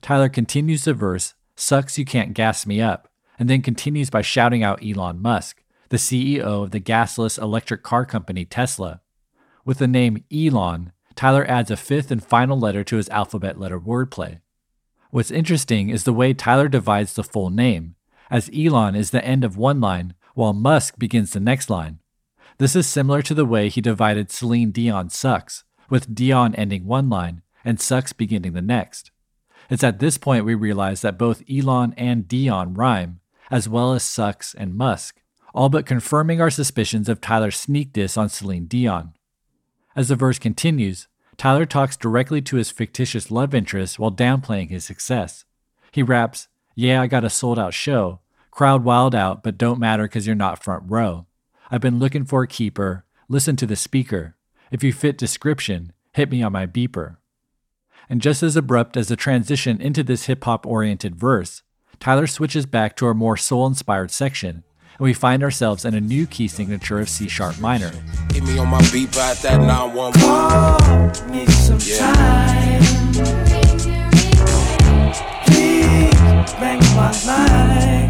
Tyler 0.00 0.28
continues 0.28 0.84
the 0.84 0.94
verse, 0.94 1.34
Sucks 1.56 1.98
you 1.98 2.04
can't 2.04 2.32
gas 2.32 2.66
me 2.66 2.80
up, 2.80 3.08
and 3.38 3.48
then 3.50 3.60
continues 3.60 4.08
by 4.08 4.22
shouting 4.22 4.62
out 4.62 4.82
Elon 4.84 5.20
Musk, 5.20 5.62
the 5.90 5.96
CEO 5.96 6.62
of 6.62 6.70
the 6.70 6.80
gasless 6.80 7.40
electric 7.40 7.82
car 7.82 8.06
company 8.06 8.44
Tesla. 8.44 9.00
With 9.64 9.78
the 9.78 9.88
name 9.88 10.24
Elon, 10.32 10.92
Tyler 11.14 11.44
adds 11.46 11.70
a 11.70 11.76
fifth 11.76 12.10
and 12.10 12.24
final 12.24 12.58
letter 12.58 12.82
to 12.84 12.96
his 12.96 13.08
alphabet 13.10 13.58
letter 13.58 13.78
wordplay. 13.78 14.40
What's 15.10 15.30
interesting 15.30 15.90
is 15.90 16.04
the 16.04 16.12
way 16.12 16.32
Tyler 16.32 16.68
divides 16.68 17.14
the 17.14 17.24
full 17.24 17.50
name, 17.50 17.96
as 18.30 18.50
Elon 18.56 18.94
is 18.94 19.10
the 19.10 19.24
end 19.24 19.44
of 19.44 19.56
one 19.56 19.80
line 19.80 20.14
while 20.34 20.52
Musk 20.52 20.98
begins 20.98 21.32
the 21.32 21.40
next 21.40 21.70
line. 21.70 21.98
This 22.58 22.76
is 22.76 22.86
similar 22.86 23.22
to 23.22 23.34
the 23.34 23.46
way 23.46 23.68
he 23.68 23.80
divided 23.80 24.30
Celine 24.30 24.70
Dion 24.70 25.08
Sucks, 25.08 25.64
with 25.88 26.14
Dion 26.14 26.54
ending 26.54 26.86
one 26.86 27.08
line 27.08 27.42
and 27.64 27.80
Sucks 27.80 28.12
beginning 28.12 28.52
the 28.52 28.62
next. 28.62 29.10
It's 29.68 29.84
at 29.84 29.98
this 29.98 30.18
point 30.18 30.44
we 30.44 30.54
realize 30.54 31.00
that 31.02 31.18
both 31.18 31.42
Elon 31.50 31.94
and 31.96 32.26
Dion 32.26 32.74
rhyme, 32.74 33.20
as 33.50 33.68
well 33.68 33.92
as 33.92 34.02
Sucks 34.02 34.54
and 34.54 34.74
Musk, 34.74 35.20
all 35.54 35.68
but 35.68 35.86
confirming 35.86 36.40
our 36.40 36.50
suspicions 36.50 37.08
of 37.08 37.20
Tyler's 37.20 37.56
sneak 37.56 37.92
diss 37.92 38.16
on 38.16 38.28
Celine 38.28 38.66
Dion. 38.66 39.14
As 39.96 40.08
the 40.08 40.16
verse 40.16 40.38
continues, 40.38 41.08
Tyler 41.36 41.66
talks 41.66 41.96
directly 41.96 42.42
to 42.42 42.56
his 42.56 42.70
fictitious 42.70 43.30
love 43.30 43.54
interest 43.54 43.98
while 43.98 44.12
downplaying 44.12 44.70
his 44.70 44.84
success. 44.84 45.44
He 45.90 46.02
raps, 46.02 46.48
Yeah, 46.74 47.00
I 47.00 47.06
got 47.06 47.24
a 47.24 47.30
sold 47.30 47.58
out 47.58 47.74
show, 47.74 48.20
Crowd 48.50 48.84
wild 48.84 49.14
out, 49.14 49.42
but 49.42 49.58
don't 49.58 49.78
matter 49.78 50.04
because 50.04 50.26
you're 50.26 50.36
not 50.36 50.62
front 50.62 50.84
row. 50.86 51.26
I've 51.70 51.80
been 51.80 51.98
looking 51.98 52.24
for 52.24 52.42
a 52.42 52.48
keeper. 52.48 53.04
Listen 53.28 53.56
to 53.56 53.66
the 53.66 53.76
speaker. 53.76 54.36
If 54.70 54.82
you 54.82 54.92
fit 54.92 55.16
description, 55.16 55.92
hit 56.12 56.30
me 56.30 56.42
on 56.42 56.52
my 56.52 56.66
beeper. 56.66 57.16
And 58.08 58.20
just 58.20 58.42
as 58.42 58.56
abrupt 58.56 58.96
as 58.96 59.08
the 59.08 59.16
transition 59.16 59.80
into 59.80 60.02
this 60.02 60.26
hip 60.26 60.44
hop 60.44 60.66
oriented 60.66 61.14
verse, 61.14 61.62
Tyler 62.00 62.26
switches 62.26 62.66
back 62.66 62.96
to 62.96 63.06
a 63.06 63.14
more 63.14 63.36
soul 63.36 63.66
inspired 63.66 64.10
section, 64.10 64.64
and 64.98 65.04
we 65.04 65.14
find 65.14 65.42
ourselves 65.42 65.84
in 65.84 65.94
a 65.94 66.00
new 66.00 66.26
key 66.26 66.48
signature 66.48 66.98
of 66.98 67.08
C 67.08 67.28
sharp 67.28 67.60
minor. 67.60 67.92
Hit 68.32 68.42
me 68.42 68.58
on 68.58 68.68
my 68.68 68.80
beeper 68.82 69.18
at 69.18 69.36
that 69.38 69.60
911. 69.60 70.20
Call 70.20 71.28
me 71.30 71.46
sometime. 71.46 72.82
Please 75.46 76.54
make 76.60 76.80
my 76.96 77.12
line 77.26 78.09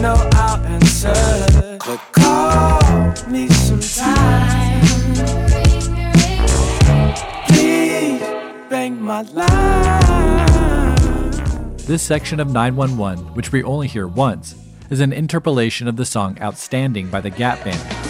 know 0.00 0.28
I'll 0.32 0.64
answer. 0.66 1.78
Call 2.12 2.80
me 3.28 3.48
sometime. 3.48 4.82
Please 7.48 8.20
bang 8.68 9.00
my 9.00 9.22
line. 9.22 10.16
This 11.86 12.02
section 12.02 12.40
of 12.40 12.48
911, 12.50 13.34
which 13.34 13.52
we 13.52 13.62
only 13.62 13.86
hear 13.88 14.08
once, 14.08 14.56
is 14.90 15.00
an 15.00 15.12
interpolation 15.12 15.88
of 15.88 15.96
the 15.96 16.04
song 16.04 16.36
Outstanding 16.40 17.08
by 17.08 17.20
the 17.20 17.30
Gap 17.30 17.64
Band. 17.64 18.05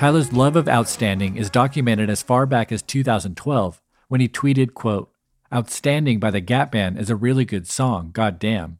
Tyler's 0.00 0.32
love 0.32 0.56
of 0.56 0.66
Outstanding 0.66 1.36
is 1.36 1.50
documented 1.50 2.08
as 2.08 2.22
far 2.22 2.46
back 2.46 2.72
as 2.72 2.80
2012 2.80 3.82
when 4.08 4.22
he 4.22 4.30
tweeted, 4.30 4.72
quote, 4.72 5.12
Outstanding 5.52 6.18
by 6.18 6.30
the 6.30 6.40
Gap 6.40 6.72
Band 6.72 6.98
is 6.98 7.10
a 7.10 7.14
really 7.14 7.44
good 7.44 7.68
song, 7.68 8.08
goddamn. 8.10 8.78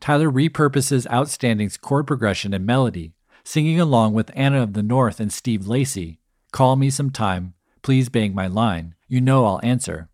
Tyler 0.00 0.28
repurposes 0.28 1.08
Outstanding's 1.12 1.76
chord 1.76 2.08
progression 2.08 2.52
and 2.52 2.66
melody, 2.66 3.12
singing 3.44 3.78
along 3.78 4.14
with 4.14 4.32
Anna 4.34 4.64
of 4.64 4.72
the 4.72 4.82
North 4.82 5.20
and 5.20 5.32
Steve 5.32 5.68
Lacy, 5.68 6.18
Call 6.50 6.74
Me 6.74 6.90
Sometime, 6.90 7.54
Please 7.82 8.08
Bang 8.08 8.34
My 8.34 8.48
Line, 8.48 8.96
You 9.06 9.20
Know 9.20 9.44
I'll 9.44 9.60
Answer. 9.62 10.08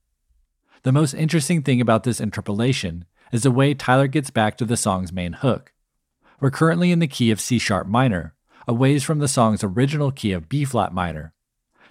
The 0.82 0.92
most 0.92 1.14
interesting 1.14 1.62
thing 1.62 1.80
about 1.80 2.04
this 2.04 2.20
interpolation 2.20 3.06
is 3.32 3.44
the 3.44 3.50
way 3.50 3.72
Tyler 3.72 4.08
gets 4.08 4.28
back 4.28 4.58
to 4.58 4.66
the 4.66 4.76
song's 4.76 5.10
main 5.10 5.32
hook. 5.32 5.72
We're 6.38 6.50
currently 6.50 6.92
in 6.92 6.98
the 6.98 7.06
key 7.06 7.30
of 7.30 7.40
C 7.40 7.58
sharp 7.58 7.86
minor, 7.86 8.34
a 8.68 8.74
ways 8.74 9.02
from 9.02 9.18
the 9.18 9.26
song's 9.26 9.64
original 9.64 10.12
key 10.12 10.32
of 10.32 10.50
B 10.50 10.62
flat 10.62 10.92
minor. 10.92 11.32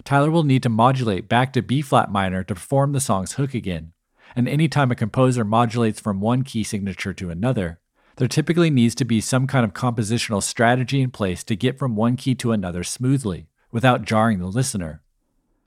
Tyler 0.04 0.30
will 0.30 0.44
need 0.44 0.62
to 0.62 0.68
modulate 0.68 1.28
back 1.28 1.52
to 1.52 1.60
B 1.60 1.82
flat 1.82 2.08
minor 2.10 2.44
to 2.44 2.54
perform 2.54 2.92
the 2.92 3.00
song's 3.00 3.32
hook 3.32 3.52
again, 3.52 3.92
and 4.36 4.48
anytime 4.48 4.92
a 4.92 4.94
composer 4.94 5.44
modulates 5.44 5.98
from 5.98 6.20
one 6.20 6.44
key 6.44 6.62
signature 6.62 7.12
to 7.12 7.30
another, 7.30 7.80
there 8.16 8.28
typically 8.28 8.70
needs 8.70 8.94
to 8.94 9.04
be 9.04 9.20
some 9.20 9.48
kind 9.48 9.64
of 9.64 9.74
compositional 9.74 10.40
strategy 10.40 11.00
in 11.00 11.10
place 11.10 11.42
to 11.44 11.56
get 11.56 11.78
from 11.78 11.96
one 11.96 12.16
key 12.16 12.36
to 12.36 12.52
another 12.52 12.84
smoothly, 12.84 13.48
without 13.72 14.04
jarring 14.04 14.38
the 14.38 14.46
listener. 14.46 15.02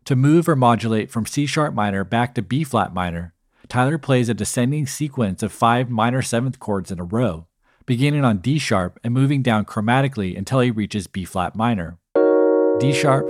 To 0.05 0.15
move 0.15 0.47
or 0.47 0.55
modulate 0.55 1.11
from 1.11 1.25
C 1.25 1.45
sharp 1.45 1.73
minor 1.73 2.05
back 2.05 2.33
to 2.35 2.41
B 2.41 2.63
flat 2.63 2.93
minor, 2.93 3.33
Tyler 3.67 3.97
plays 3.97 4.29
a 4.29 4.33
descending 4.33 4.87
sequence 4.87 5.43
of 5.43 5.51
five 5.51 5.89
minor 5.89 6.21
seventh 6.21 6.59
chords 6.59 6.89
in 6.89 6.99
a 7.01 7.03
row, 7.03 7.47
beginning 7.85 8.23
on 8.23 8.37
D 8.37 8.59
sharp 8.59 8.99
and 9.03 9.13
moving 9.13 9.41
down 9.41 9.65
chromatically 9.65 10.37
until 10.37 10.59
he 10.59 10.71
reaches 10.71 11.07
B 11.07 11.25
flat 11.25 11.55
minor. 11.55 11.97
D 12.79 12.93
sharp, 12.93 13.27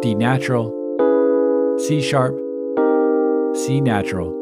D 0.00 0.14
natural, 0.14 0.70
C 1.78 2.02
sharp, 2.02 2.38
C 3.54 3.80
natural, 3.80 4.32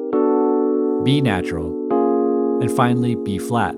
B 1.04 1.20
natural, 1.20 1.70
and 2.60 2.70
finally 2.70 3.14
B 3.14 3.38
flat. 3.38 3.74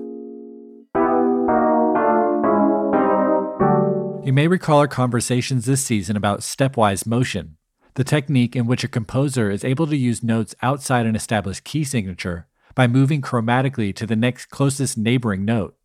You 4.25 4.31
may 4.31 4.47
recall 4.47 4.79
our 4.79 4.87
conversations 4.87 5.65
this 5.65 5.83
season 5.83 6.15
about 6.15 6.39
stepwise 6.39 7.05
motion, 7.05 7.57
the 7.95 8.03
technique 8.03 8.55
in 8.55 8.67
which 8.67 8.83
a 8.83 8.87
composer 8.87 9.51
is 9.51 9.65
able 9.65 9.85
to 9.87 9.97
use 9.97 10.23
notes 10.23 10.55
outside 10.61 11.05
an 11.05 11.15
established 11.15 11.63
key 11.63 11.83
signature 11.83 12.47
by 12.75 12.87
moving 12.87 13.21
chromatically 13.21 13.95
to 13.95 14.05
the 14.05 14.15
next 14.15 14.47
closest 14.47 14.97
neighboring 14.97 15.45
note. 15.45 15.75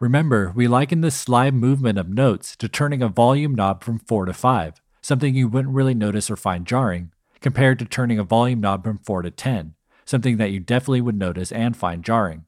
Remember, 0.00 0.52
we 0.54 0.66
liken 0.66 1.00
this 1.00 1.14
slide 1.14 1.54
movement 1.54 1.98
of 1.98 2.08
notes 2.08 2.56
to 2.56 2.68
turning 2.68 3.02
a 3.02 3.08
volume 3.08 3.54
knob 3.54 3.84
from 3.84 4.00
4 4.00 4.26
to 4.26 4.32
5, 4.32 4.82
something 5.00 5.34
you 5.34 5.48
wouldn't 5.48 5.74
really 5.74 5.94
notice 5.94 6.30
or 6.30 6.36
find 6.36 6.66
jarring, 6.66 7.12
compared 7.40 7.78
to 7.78 7.84
turning 7.84 8.18
a 8.18 8.24
volume 8.24 8.60
knob 8.60 8.84
from 8.84 8.98
4 8.98 9.22
to 9.22 9.30
10, 9.30 9.74
something 10.04 10.36
that 10.36 10.50
you 10.50 10.60
definitely 10.60 11.00
would 11.00 11.18
notice 11.18 11.52
and 11.52 11.76
find 11.76 12.04
jarring. 12.04 12.44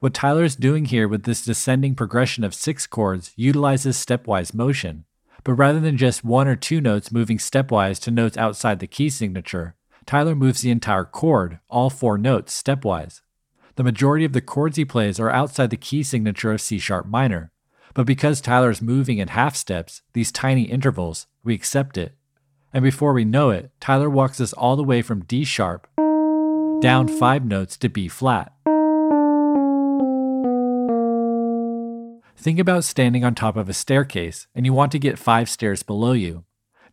What 0.00 0.14
Tyler 0.14 0.44
is 0.44 0.56
doing 0.56 0.86
here 0.86 1.06
with 1.06 1.24
this 1.24 1.44
descending 1.44 1.94
progression 1.94 2.42
of 2.42 2.54
six 2.54 2.86
chords 2.86 3.32
utilizes 3.36 3.96
stepwise 3.96 4.52
motion, 4.52 5.04
but 5.44 5.52
rather 5.52 5.78
than 5.78 5.96
just 5.96 6.24
one 6.24 6.48
or 6.48 6.56
two 6.56 6.80
notes 6.80 7.12
moving 7.12 7.38
stepwise 7.38 8.00
to 8.00 8.10
notes 8.10 8.36
outside 8.36 8.80
the 8.80 8.88
key 8.88 9.08
signature, 9.08 9.75
Tyler 10.06 10.36
moves 10.36 10.62
the 10.62 10.70
entire 10.70 11.04
chord, 11.04 11.58
all 11.68 11.90
four 11.90 12.16
notes, 12.16 12.62
stepwise. 12.62 13.22
The 13.74 13.84
majority 13.84 14.24
of 14.24 14.32
the 14.32 14.40
chords 14.40 14.76
he 14.76 14.84
plays 14.84 15.18
are 15.18 15.30
outside 15.30 15.70
the 15.70 15.76
key 15.76 16.02
signature 16.04 16.52
of 16.52 16.60
C 16.60 16.78
sharp 16.78 17.06
minor, 17.06 17.50
but 17.92 18.06
because 18.06 18.40
Tyler 18.40 18.70
is 18.70 18.80
moving 18.80 19.18
in 19.18 19.28
half 19.28 19.56
steps, 19.56 20.02
these 20.12 20.30
tiny 20.30 20.62
intervals, 20.62 21.26
we 21.42 21.54
accept 21.54 21.98
it. 21.98 22.14
And 22.72 22.82
before 22.84 23.12
we 23.12 23.24
know 23.24 23.50
it, 23.50 23.70
Tyler 23.80 24.08
walks 24.08 24.40
us 24.40 24.52
all 24.52 24.76
the 24.76 24.84
way 24.84 25.02
from 25.02 25.24
D 25.24 25.44
sharp 25.44 25.88
down 26.80 27.08
five 27.08 27.44
notes 27.44 27.76
to 27.78 27.88
B 27.88 28.06
flat. 28.06 28.52
Think 32.36 32.58
about 32.58 32.84
standing 32.84 33.24
on 33.24 33.34
top 33.34 33.56
of 33.56 33.68
a 33.68 33.72
staircase 33.72 34.46
and 34.54 34.64
you 34.66 34.72
want 34.72 34.92
to 34.92 34.98
get 34.98 35.18
five 35.18 35.48
stairs 35.48 35.82
below 35.82 36.12
you. 36.12 36.44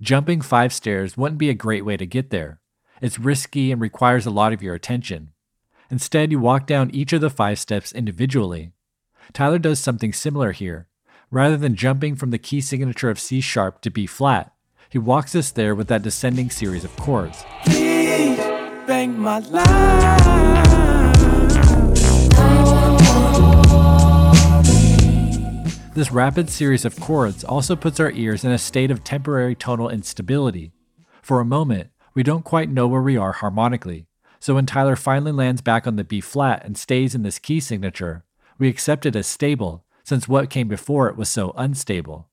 Jumping 0.01 0.41
five 0.41 0.73
stairs 0.73 1.15
wouldn't 1.15 1.37
be 1.37 1.49
a 1.49 1.53
great 1.53 1.85
way 1.85 1.95
to 1.97 2.05
get 2.05 2.29
there. 2.29 2.59
It's 3.01 3.19
risky 3.19 3.71
and 3.71 3.81
requires 3.81 4.25
a 4.25 4.31
lot 4.31 4.53
of 4.53 4.61
your 4.61 4.75
attention. 4.75 5.31
Instead, 5.89 6.31
you 6.31 6.39
walk 6.39 6.65
down 6.65 6.91
each 6.91 7.13
of 7.13 7.21
the 7.21 7.29
five 7.29 7.59
steps 7.59 7.91
individually. 7.91 8.71
Tyler 9.33 9.59
does 9.59 9.79
something 9.79 10.13
similar 10.13 10.51
here. 10.51 10.87
Rather 11.31 11.57
than 11.57 11.75
jumping 11.75 12.15
from 12.15 12.31
the 12.31 12.37
key 12.37 12.61
signature 12.61 13.09
of 13.09 13.19
C 13.19 13.41
sharp 13.41 13.81
to 13.81 13.89
B 13.89 14.05
flat, 14.05 14.53
he 14.89 14.99
walks 14.99 15.35
us 15.35 15.51
there 15.51 15.73
with 15.73 15.87
that 15.87 16.03
descending 16.03 16.49
series 16.49 16.83
of 16.83 16.95
chords. 16.97 17.43
This 25.95 26.11
rapid 26.11 26.49
series 26.49 26.85
of 26.85 26.99
chords 26.99 27.43
also 27.43 27.75
puts 27.75 27.99
our 27.99 28.11
ears 28.11 28.43
in 28.43 28.51
a 28.51 28.57
state 28.57 28.91
of 28.91 29.03
temporary 29.03 29.55
tonal 29.55 29.89
instability. 29.89 30.71
For 31.21 31.39
a 31.39 31.45
moment, 31.45 31.91
we 32.13 32.23
don't 32.23 32.45
quite 32.45 32.69
know 32.69 32.87
where 32.87 33.01
we 33.01 33.17
are 33.17 33.31
harmonically, 33.31 34.07
so 34.39 34.55
when 34.55 34.65
Tyler 34.65 34.95
finally 34.95 35.31
lands 35.31 35.61
back 35.61 35.87
on 35.87 35.95
the 35.95 36.03
B 36.03 36.19
flat 36.19 36.65
and 36.65 36.77
stays 36.77 37.15
in 37.15 37.23
this 37.23 37.39
key 37.39 37.59
signature, 37.59 38.25
we 38.59 38.67
accept 38.67 39.05
it 39.05 39.15
as 39.15 39.25
stable 39.25 39.85
since 40.03 40.27
what 40.27 40.49
came 40.49 40.67
before 40.67 41.07
it 41.07 41.15
was 41.15 41.29
so 41.29 41.53
unstable. 41.55 42.27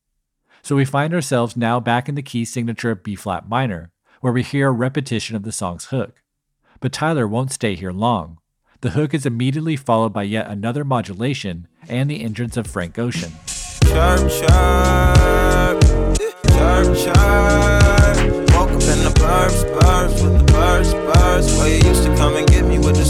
So 0.60 0.76
we 0.76 0.84
find 0.84 1.14
ourselves 1.14 1.56
now 1.56 1.80
back 1.80 2.08
in 2.08 2.16
the 2.16 2.22
key 2.22 2.44
signature 2.44 2.90
of 2.90 3.02
B 3.02 3.14
flat 3.14 3.48
minor, 3.48 3.92
where 4.20 4.32
we 4.32 4.42
hear 4.42 4.68
a 4.68 4.72
repetition 4.72 5.36
of 5.36 5.44
the 5.44 5.52
song's 5.52 5.86
hook. 5.86 6.22
But 6.80 6.92
Tyler 6.92 7.26
won't 7.28 7.52
stay 7.52 7.76
here 7.76 7.92
long. 7.92 8.38
The 8.80 8.90
hook 8.90 9.14
is 9.14 9.24
immediately 9.24 9.76
followed 9.76 10.12
by 10.12 10.24
yet 10.24 10.48
another 10.48 10.84
modulation 10.84 11.68
and 11.88 12.10
the 12.10 12.22
entrance 12.22 12.56
of 12.56 12.66
Frank 12.66 12.98
Ocean. 12.98 13.32
In 19.00 19.06
the 19.06 19.20
burbs, 19.20 19.64
burbs 19.80 20.22
with 20.22 20.38
the 20.38 20.44
you 21.68 21.88
used 21.88 22.04
to 22.04 22.14
come 22.16 22.36
and 22.36 22.46
get 22.46 22.64
me 22.64 22.78
with 22.78 22.96
the. 22.96 23.04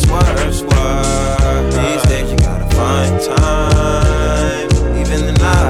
These 1.71 2.03
days 2.09 2.31
you 2.31 2.39
gotta 2.39 2.69
find 2.75 3.21
time, 3.23 4.69
even 4.97 5.27
the 5.27 5.33
night. 5.39 5.61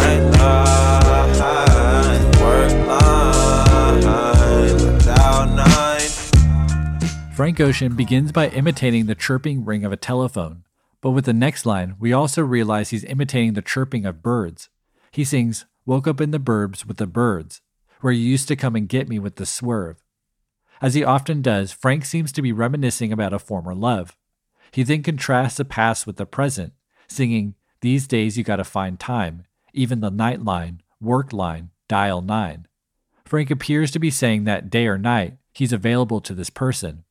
Frank 7.34 7.58
Ocean 7.58 7.96
begins 7.96 8.32
by 8.32 8.48
imitating 8.48 9.06
the 9.06 9.14
chirping 9.14 9.64
ring 9.64 9.82
of 9.86 9.92
a 9.92 9.96
telephone. 9.96 10.64
But 11.00 11.12
with 11.12 11.24
the 11.24 11.32
next 11.32 11.64
line, 11.64 11.96
we 11.98 12.12
also 12.12 12.42
realize 12.42 12.90
he's 12.90 13.04
imitating 13.04 13.54
the 13.54 13.62
chirping 13.62 14.04
of 14.04 14.22
birds. 14.22 14.68
He 15.10 15.24
sings, 15.24 15.64
Woke 15.86 16.06
up 16.06 16.20
in 16.20 16.32
the 16.32 16.38
burbs 16.38 16.84
with 16.84 16.98
the 16.98 17.06
birds, 17.06 17.62
where 18.02 18.12
you 18.12 18.28
used 18.28 18.46
to 18.48 18.56
come 18.56 18.76
and 18.76 18.86
get 18.86 19.08
me 19.08 19.18
with 19.18 19.36
the 19.36 19.46
swerve. 19.46 20.02
As 20.80 20.94
he 20.94 21.04
often 21.04 21.42
does, 21.42 21.72
Frank 21.72 22.04
seems 22.04 22.32
to 22.32 22.42
be 22.42 22.52
reminiscing 22.52 23.12
about 23.12 23.32
a 23.32 23.38
former 23.38 23.74
love. 23.74 24.16
He 24.72 24.82
then 24.82 25.02
contrasts 25.02 25.56
the 25.56 25.64
past 25.64 26.06
with 26.06 26.16
the 26.16 26.26
present, 26.26 26.72
singing, 27.08 27.54
These 27.80 28.06
days 28.06 28.38
you 28.38 28.44
gotta 28.44 28.64
find 28.64 28.98
time, 28.98 29.44
even 29.72 30.00
the 30.00 30.10
night 30.10 30.42
line, 30.42 30.82
work 31.00 31.32
line, 31.32 31.70
dial 31.88 32.22
9. 32.22 32.66
Frank 33.24 33.50
appears 33.50 33.90
to 33.90 33.98
be 33.98 34.10
saying 34.10 34.44
that 34.44 34.70
day 34.70 34.86
or 34.86 34.98
night, 34.98 35.36
he's 35.52 35.72
available 35.72 36.20
to 36.20 36.34
this 36.34 36.50
person. 36.50 37.04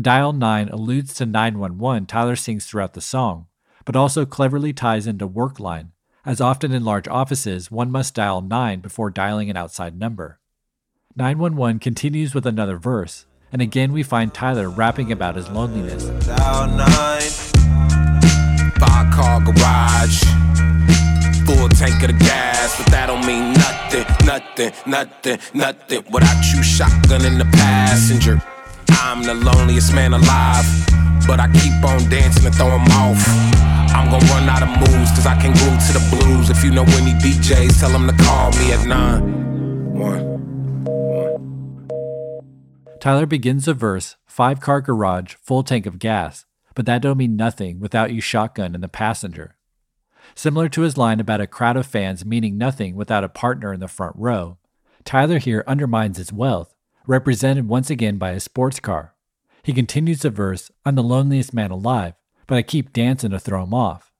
Dial 0.00 0.32
9 0.32 0.68
alludes 0.68 1.14
to 1.14 1.26
911 1.26 2.06
Tyler 2.06 2.36
sings 2.36 2.66
throughout 2.66 2.94
the 2.94 3.00
song, 3.00 3.46
but 3.84 3.96
also 3.96 4.24
cleverly 4.24 4.72
ties 4.72 5.06
into 5.06 5.26
work 5.26 5.58
line, 5.58 5.92
as 6.24 6.40
often 6.40 6.72
in 6.72 6.84
large 6.84 7.08
offices, 7.08 7.70
one 7.70 7.90
must 7.90 8.14
dial 8.14 8.40
9 8.40 8.80
before 8.80 9.10
dialing 9.10 9.48
an 9.50 9.56
outside 9.56 9.98
number. 9.98 10.39
911 11.16 11.80
continues 11.80 12.34
with 12.34 12.46
another 12.46 12.76
verse, 12.76 13.26
and 13.52 13.60
again 13.60 13.92
we 13.92 14.02
find 14.04 14.32
Tyler 14.32 14.70
rapping 14.70 15.10
about 15.10 15.34
his 15.34 15.48
loneliness. 15.48 16.04
Dial 16.24 16.68
9, 16.68 17.20
five 18.78 19.12
car 19.12 19.40
garage, 19.40 20.22
full 21.44 21.68
tank 21.68 22.00
of 22.02 22.14
the 22.14 22.16
gas, 22.20 22.76
but 22.78 22.86
that 22.92 23.06
don't 23.08 23.26
mean 23.26 23.52
nothing, 23.54 24.06
nothing, 24.24 24.72
nothing, 24.86 25.38
nothing 25.52 26.04
without 26.12 26.44
you 26.54 26.62
shotgun 26.62 27.24
in 27.24 27.38
the 27.38 27.44
passenger. 27.58 28.40
I'm 28.90 29.24
the 29.24 29.34
loneliest 29.34 29.92
man 29.92 30.14
alive, 30.14 30.64
but 31.26 31.40
I 31.40 31.50
keep 31.54 31.74
on 31.82 32.08
dancing 32.08 32.46
and 32.46 32.54
throw 32.54 32.70
'em 32.70 32.86
off. 32.92 33.18
I'm 33.92 34.08
gonna 34.10 34.24
run 34.26 34.48
out 34.48 34.62
of 34.62 34.68
moves, 34.78 35.10
cause 35.10 35.26
I 35.26 35.34
can 35.34 35.52
glue 35.54 35.76
to 35.76 35.92
the 35.92 36.16
blues. 36.16 36.50
If 36.50 36.62
you 36.62 36.70
know 36.70 36.84
any 36.84 37.14
DJs, 37.14 37.80
tell 37.80 37.90
them 37.90 38.06
to 38.06 38.14
call 38.24 38.52
me 38.52 38.72
at 38.72 38.86
9. 38.86 39.22
One. 39.92 40.49
Tyler 43.00 43.24
begins 43.24 43.64
the 43.64 43.72
verse, 43.72 44.16
five 44.26 44.60
car 44.60 44.82
garage, 44.82 45.34
full 45.40 45.62
tank 45.62 45.86
of 45.86 45.98
gas, 45.98 46.44
but 46.74 46.84
that 46.84 47.00
don't 47.00 47.16
mean 47.16 47.34
nothing 47.34 47.80
without 47.80 48.12
you 48.12 48.20
shotgun 48.20 48.74
in 48.74 48.82
the 48.82 48.88
passenger. 48.88 49.56
Similar 50.34 50.68
to 50.68 50.82
his 50.82 50.98
line 50.98 51.18
about 51.18 51.40
a 51.40 51.46
crowd 51.46 51.78
of 51.78 51.86
fans 51.86 52.26
meaning 52.26 52.58
nothing 52.58 52.94
without 52.94 53.24
a 53.24 53.28
partner 53.28 53.72
in 53.72 53.80
the 53.80 53.88
front 53.88 54.16
row, 54.16 54.58
Tyler 55.04 55.38
here 55.38 55.64
undermines 55.66 56.18
his 56.18 56.30
wealth, 56.30 56.74
represented 57.06 57.68
once 57.68 57.88
again 57.88 58.18
by 58.18 58.32
a 58.32 58.40
sports 58.40 58.80
car. 58.80 59.14
He 59.62 59.72
continues 59.72 60.20
the 60.20 60.28
verse, 60.28 60.70
I'm 60.84 60.94
the 60.94 61.02
loneliest 61.02 61.54
man 61.54 61.70
alive, 61.70 62.12
but 62.46 62.58
I 62.58 62.62
keep 62.62 62.92
dancing 62.92 63.30
to 63.30 63.38
throw 63.38 63.62
him 63.64 63.72
off. 63.72 64.12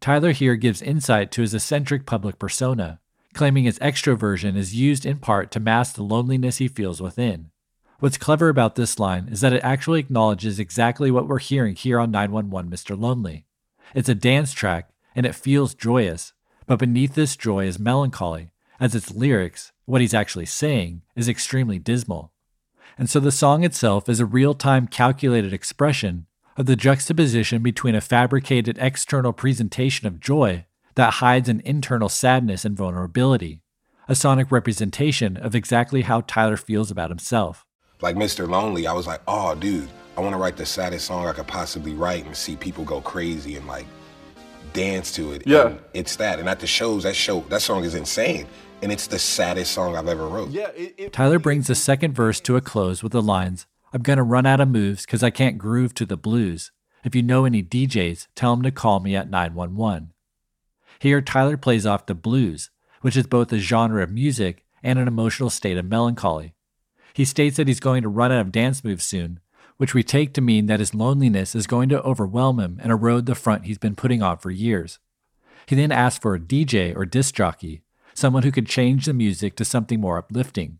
Tyler 0.00 0.32
here 0.32 0.56
gives 0.56 0.80
insight 0.80 1.30
to 1.32 1.42
his 1.42 1.52
eccentric 1.52 2.06
public 2.06 2.38
persona, 2.38 3.00
claiming 3.34 3.64
his 3.64 3.78
extroversion 3.80 4.56
is 4.56 4.74
used 4.74 5.04
in 5.04 5.18
part 5.18 5.50
to 5.50 5.60
mask 5.60 5.96
the 5.96 6.02
loneliness 6.02 6.56
he 6.56 6.68
feels 6.68 7.02
within. 7.02 7.50
What's 7.98 8.18
clever 8.18 8.50
about 8.50 8.74
this 8.74 8.98
line 8.98 9.28
is 9.30 9.40
that 9.40 9.54
it 9.54 9.64
actually 9.64 10.00
acknowledges 10.00 10.58
exactly 10.58 11.10
what 11.10 11.26
we're 11.26 11.38
hearing 11.38 11.74
here 11.74 11.98
on 11.98 12.10
911 12.10 12.70
Mr. 12.70 12.98
Lonely. 12.98 13.46
It's 13.94 14.10
a 14.10 14.14
dance 14.14 14.52
track 14.52 14.90
and 15.14 15.24
it 15.24 15.34
feels 15.34 15.74
joyous, 15.74 16.34
but 16.66 16.78
beneath 16.78 17.14
this 17.14 17.36
joy 17.36 17.66
is 17.66 17.78
melancholy, 17.78 18.50
as 18.78 18.94
its 18.94 19.14
lyrics, 19.14 19.72
what 19.86 20.02
he's 20.02 20.12
actually 20.12 20.44
saying, 20.44 21.02
is 21.14 21.26
extremely 21.26 21.78
dismal. 21.78 22.32
And 22.98 23.08
so 23.08 23.18
the 23.18 23.32
song 23.32 23.64
itself 23.64 24.10
is 24.10 24.20
a 24.20 24.26
real 24.26 24.52
time 24.52 24.88
calculated 24.88 25.54
expression 25.54 26.26
of 26.58 26.66
the 26.66 26.76
juxtaposition 26.76 27.62
between 27.62 27.94
a 27.94 28.00
fabricated 28.02 28.76
external 28.78 29.32
presentation 29.32 30.06
of 30.06 30.20
joy 30.20 30.66
that 30.96 31.14
hides 31.14 31.48
an 31.48 31.62
internal 31.64 32.10
sadness 32.10 32.64
and 32.66 32.76
vulnerability, 32.76 33.62
a 34.06 34.14
sonic 34.14 34.52
representation 34.52 35.36
of 35.38 35.54
exactly 35.54 36.02
how 36.02 36.22
Tyler 36.22 36.56
feels 36.56 36.90
about 36.90 37.10
himself. 37.10 37.65
Like 38.00 38.16
Mr. 38.16 38.48
Lonely, 38.48 38.86
I 38.86 38.92
was 38.92 39.06
like, 39.06 39.20
oh, 39.26 39.54
dude, 39.54 39.88
I 40.16 40.20
want 40.20 40.34
to 40.34 40.38
write 40.38 40.56
the 40.56 40.66
saddest 40.66 41.06
song 41.06 41.26
I 41.26 41.32
could 41.32 41.46
possibly 41.46 41.94
write 41.94 42.26
and 42.26 42.36
see 42.36 42.56
people 42.56 42.84
go 42.84 43.00
crazy 43.00 43.56
and 43.56 43.66
like 43.66 43.86
dance 44.72 45.12
to 45.12 45.32
it. 45.32 45.42
Yeah. 45.46 45.68
And 45.68 45.80
it's 45.94 46.16
that. 46.16 46.38
And 46.38 46.48
at 46.48 46.60
the 46.60 46.66
shows, 46.66 47.04
that 47.04 47.16
show, 47.16 47.40
that 47.48 47.62
song 47.62 47.84
is 47.84 47.94
insane. 47.94 48.46
And 48.82 48.92
it's 48.92 49.06
the 49.06 49.18
saddest 49.18 49.72
song 49.72 49.96
I've 49.96 50.08
ever 50.08 50.26
wrote. 50.26 50.50
Yeah. 50.50 50.68
It, 50.68 50.94
it, 50.98 51.12
Tyler 51.12 51.38
brings 51.38 51.66
the 51.66 51.74
second 51.74 52.14
verse 52.14 52.40
to 52.40 52.56
a 52.56 52.60
close 52.60 53.02
with 53.02 53.12
the 53.12 53.22
lines, 53.22 53.66
I'm 53.92 54.02
going 54.02 54.18
to 54.18 54.22
run 54.22 54.46
out 54.46 54.60
of 54.60 54.68
moves 54.68 55.06
because 55.06 55.22
I 55.22 55.30
can't 55.30 55.56
groove 55.56 55.94
to 55.94 56.04
the 56.04 56.16
blues. 56.16 56.72
If 57.04 57.14
you 57.14 57.22
know 57.22 57.44
any 57.44 57.62
DJs, 57.62 58.26
tell 58.34 58.54
them 58.54 58.62
to 58.64 58.70
call 58.70 59.00
me 59.00 59.14
at 59.16 59.30
911. 59.30 60.12
Here, 60.98 61.22
Tyler 61.22 61.56
plays 61.56 61.86
off 61.86 62.06
the 62.06 62.14
blues, 62.14 62.70
which 63.00 63.16
is 63.16 63.26
both 63.26 63.52
a 63.52 63.58
genre 63.58 64.02
of 64.02 64.10
music 64.10 64.64
and 64.82 64.98
an 64.98 65.08
emotional 65.08 65.50
state 65.50 65.76
of 65.78 65.84
melancholy. 65.84 66.55
He 67.16 67.24
states 67.24 67.56
that 67.56 67.66
he's 67.66 67.80
going 67.80 68.02
to 68.02 68.10
run 68.10 68.30
out 68.30 68.42
of 68.42 68.52
dance 68.52 68.84
moves 68.84 69.02
soon, 69.02 69.40
which 69.78 69.94
we 69.94 70.02
take 70.02 70.34
to 70.34 70.42
mean 70.42 70.66
that 70.66 70.80
his 70.80 70.94
loneliness 70.94 71.54
is 71.54 71.66
going 71.66 71.88
to 71.88 72.02
overwhelm 72.02 72.60
him 72.60 72.78
and 72.82 72.92
erode 72.92 73.24
the 73.24 73.34
front 73.34 73.64
he's 73.64 73.78
been 73.78 73.94
putting 73.94 74.22
on 74.22 74.36
for 74.36 74.50
years. 74.50 74.98
He 75.64 75.74
then 75.74 75.90
asks 75.90 76.20
for 76.20 76.34
a 76.34 76.38
DJ 76.38 76.94
or 76.94 77.06
disc 77.06 77.34
jockey, 77.34 77.80
someone 78.12 78.42
who 78.42 78.52
could 78.52 78.66
change 78.66 79.06
the 79.06 79.14
music 79.14 79.56
to 79.56 79.64
something 79.64 79.98
more 79.98 80.18
uplifting. 80.18 80.78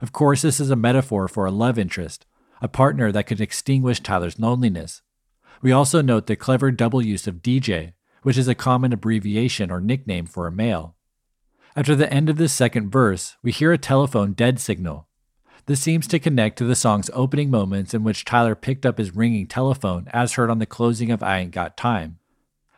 Of 0.00 0.12
course, 0.12 0.42
this 0.42 0.60
is 0.60 0.70
a 0.70 0.76
metaphor 0.76 1.26
for 1.26 1.44
a 1.44 1.50
love 1.50 1.76
interest, 1.76 2.24
a 2.62 2.68
partner 2.68 3.10
that 3.10 3.26
could 3.26 3.40
extinguish 3.40 3.98
Tyler's 3.98 4.38
loneliness. 4.38 5.02
We 5.60 5.72
also 5.72 6.00
note 6.02 6.28
the 6.28 6.36
clever 6.36 6.70
double 6.70 7.02
use 7.04 7.26
of 7.26 7.42
DJ, 7.42 7.94
which 8.22 8.38
is 8.38 8.46
a 8.46 8.54
common 8.54 8.92
abbreviation 8.92 9.72
or 9.72 9.80
nickname 9.80 10.26
for 10.26 10.46
a 10.46 10.52
male. 10.52 10.94
After 11.74 11.96
the 11.96 12.12
end 12.12 12.30
of 12.30 12.36
the 12.36 12.48
second 12.48 12.92
verse, 12.92 13.36
we 13.42 13.50
hear 13.50 13.72
a 13.72 13.76
telephone 13.76 14.34
dead 14.34 14.60
signal. 14.60 15.08
This 15.66 15.80
seems 15.80 16.06
to 16.08 16.18
connect 16.18 16.58
to 16.58 16.64
the 16.64 16.76
song's 16.76 17.10
opening 17.14 17.50
moments 17.50 17.94
in 17.94 18.04
which 18.04 18.26
Tyler 18.26 18.54
picked 18.54 18.84
up 18.84 18.98
his 18.98 19.16
ringing 19.16 19.46
telephone 19.46 20.08
as 20.12 20.34
heard 20.34 20.50
on 20.50 20.58
the 20.58 20.66
closing 20.66 21.10
of 21.10 21.22
I 21.22 21.38
Ain't 21.38 21.52
Got 21.52 21.76
Time. 21.76 22.18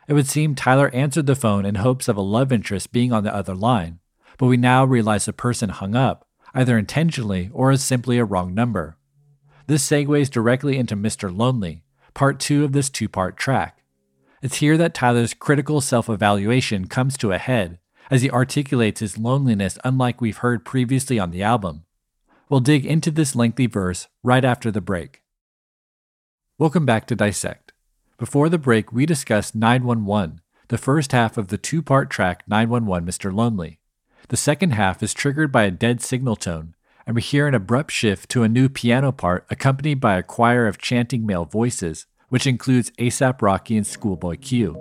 It 0.07 0.13
would 0.13 0.27
seem 0.27 0.55
Tyler 0.55 0.89
answered 0.93 1.25
the 1.25 1.35
phone 1.35 1.65
in 1.65 1.75
hopes 1.75 2.07
of 2.07 2.15
a 2.15 2.21
love 2.21 2.53
interest 2.53 2.93
being 2.93 3.11
on 3.11 3.25
the 3.25 3.35
other 3.35 3.53
line, 3.53 3.99
but 4.37 4.45
we 4.45 4.55
now 4.55 4.85
realize 4.85 5.25
the 5.25 5.33
person 5.33 5.69
hung 5.69 5.95
up, 5.95 6.25
either 6.53 6.77
intentionally 6.77 7.49
or 7.51 7.71
as 7.71 7.83
simply 7.83 8.17
a 8.17 8.25
wrong 8.25 8.53
number. 8.53 8.95
This 9.67 9.85
segues 9.85 10.29
directly 10.29 10.77
into 10.77 10.95
Mr. 10.95 11.35
Lonely, 11.35 11.83
part 12.13 12.39
two 12.39 12.63
of 12.63 12.71
this 12.71 12.89
two 12.89 13.09
part 13.09 13.35
track. 13.35 13.83
It's 14.41 14.57
here 14.57 14.77
that 14.77 14.93
Tyler's 14.93 15.33
critical 15.33 15.81
self 15.81 16.07
evaluation 16.07 16.87
comes 16.87 17.17
to 17.17 17.33
a 17.33 17.37
head 17.37 17.79
as 18.09 18.21
he 18.21 18.31
articulates 18.31 19.01
his 19.01 19.17
loneliness 19.17 19.77
unlike 19.83 20.21
we've 20.21 20.37
heard 20.37 20.63
previously 20.63 21.19
on 21.19 21.31
the 21.31 21.43
album. 21.43 21.83
We'll 22.49 22.61
dig 22.61 22.85
into 22.85 23.11
this 23.11 23.35
lengthy 23.35 23.67
verse 23.67 24.07
right 24.23 24.45
after 24.45 24.71
the 24.71 24.79
break. 24.79 25.21
Welcome 26.57 26.85
back 26.85 27.05
to 27.07 27.15
Dissect. 27.15 27.73
Before 28.17 28.47
the 28.47 28.57
break, 28.57 28.93
we 28.93 29.05
discussed 29.05 29.53
911, 29.53 30.39
the 30.69 30.77
first 30.77 31.11
half 31.11 31.37
of 31.37 31.49
the 31.49 31.57
two 31.57 31.81
part 31.81 32.09
track 32.09 32.43
911 32.47 33.05
Mr. 33.05 33.33
Lonely. 33.33 33.79
The 34.29 34.37
second 34.37 34.71
half 34.71 35.03
is 35.03 35.13
triggered 35.13 35.51
by 35.51 35.63
a 35.63 35.71
dead 35.71 36.01
signal 36.01 36.37
tone, 36.37 36.73
and 37.05 37.15
we 37.15 37.21
hear 37.21 37.47
an 37.47 37.53
abrupt 37.53 37.91
shift 37.91 38.29
to 38.29 38.43
a 38.43 38.49
new 38.49 38.69
piano 38.69 39.11
part 39.11 39.45
accompanied 39.49 39.99
by 39.99 40.17
a 40.17 40.23
choir 40.23 40.67
of 40.67 40.77
chanting 40.77 41.25
male 41.25 41.45
voices, 41.45 42.05
which 42.29 42.47
includes 42.47 42.91
ASAP 42.91 43.41
Rocky 43.41 43.75
and 43.75 43.85
Schoolboy 43.85 44.37
Q. 44.37 44.75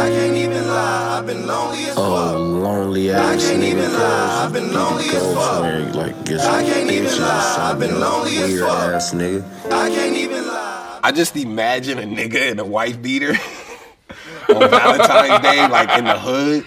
I 0.00 0.08
can't 0.08 0.36
even 0.36 0.66
lie, 0.66 1.18
I've 1.18 1.26
been 1.26 1.46
lonely 1.46 1.84
as 1.84 1.96
Oh, 1.98 2.38
lonely 2.38 3.10
ass 3.10 3.44
I 3.44 3.50
can't 3.50 3.62
even 3.62 3.92
lie, 3.92 4.44
I've 4.44 4.52
been 4.52 4.72
lonely 4.72 5.04
as 5.04 5.34
fuck. 5.34 5.94
Like, 5.94 6.24
get 6.24 6.40
I 6.40 6.62
can't 6.62 6.90
even 6.90 7.20
lie, 7.20 7.56
I've 7.60 7.78
been 7.78 8.00
lonely 8.00 8.36
as 8.38 8.60
fuck. 8.60 8.94
Ass 8.94 9.12
nigga. 9.12 9.44
I 9.70 9.90
can't 9.90 10.16
even 10.16 10.46
lie. 10.46 11.00
I 11.02 11.12
just 11.12 11.36
imagine 11.36 11.98
a 11.98 12.02
nigga 12.02 12.50
in 12.50 12.58
a 12.58 12.64
wife 12.64 13.02
beater 13.02 13.30
on 14.48 14.70
Valentine's 14.70 15.42
Day, 15.42 15.68
like 15.68 15.98
in 15.98 16.04
the 16.04 16.18
hood, 16.18 16.64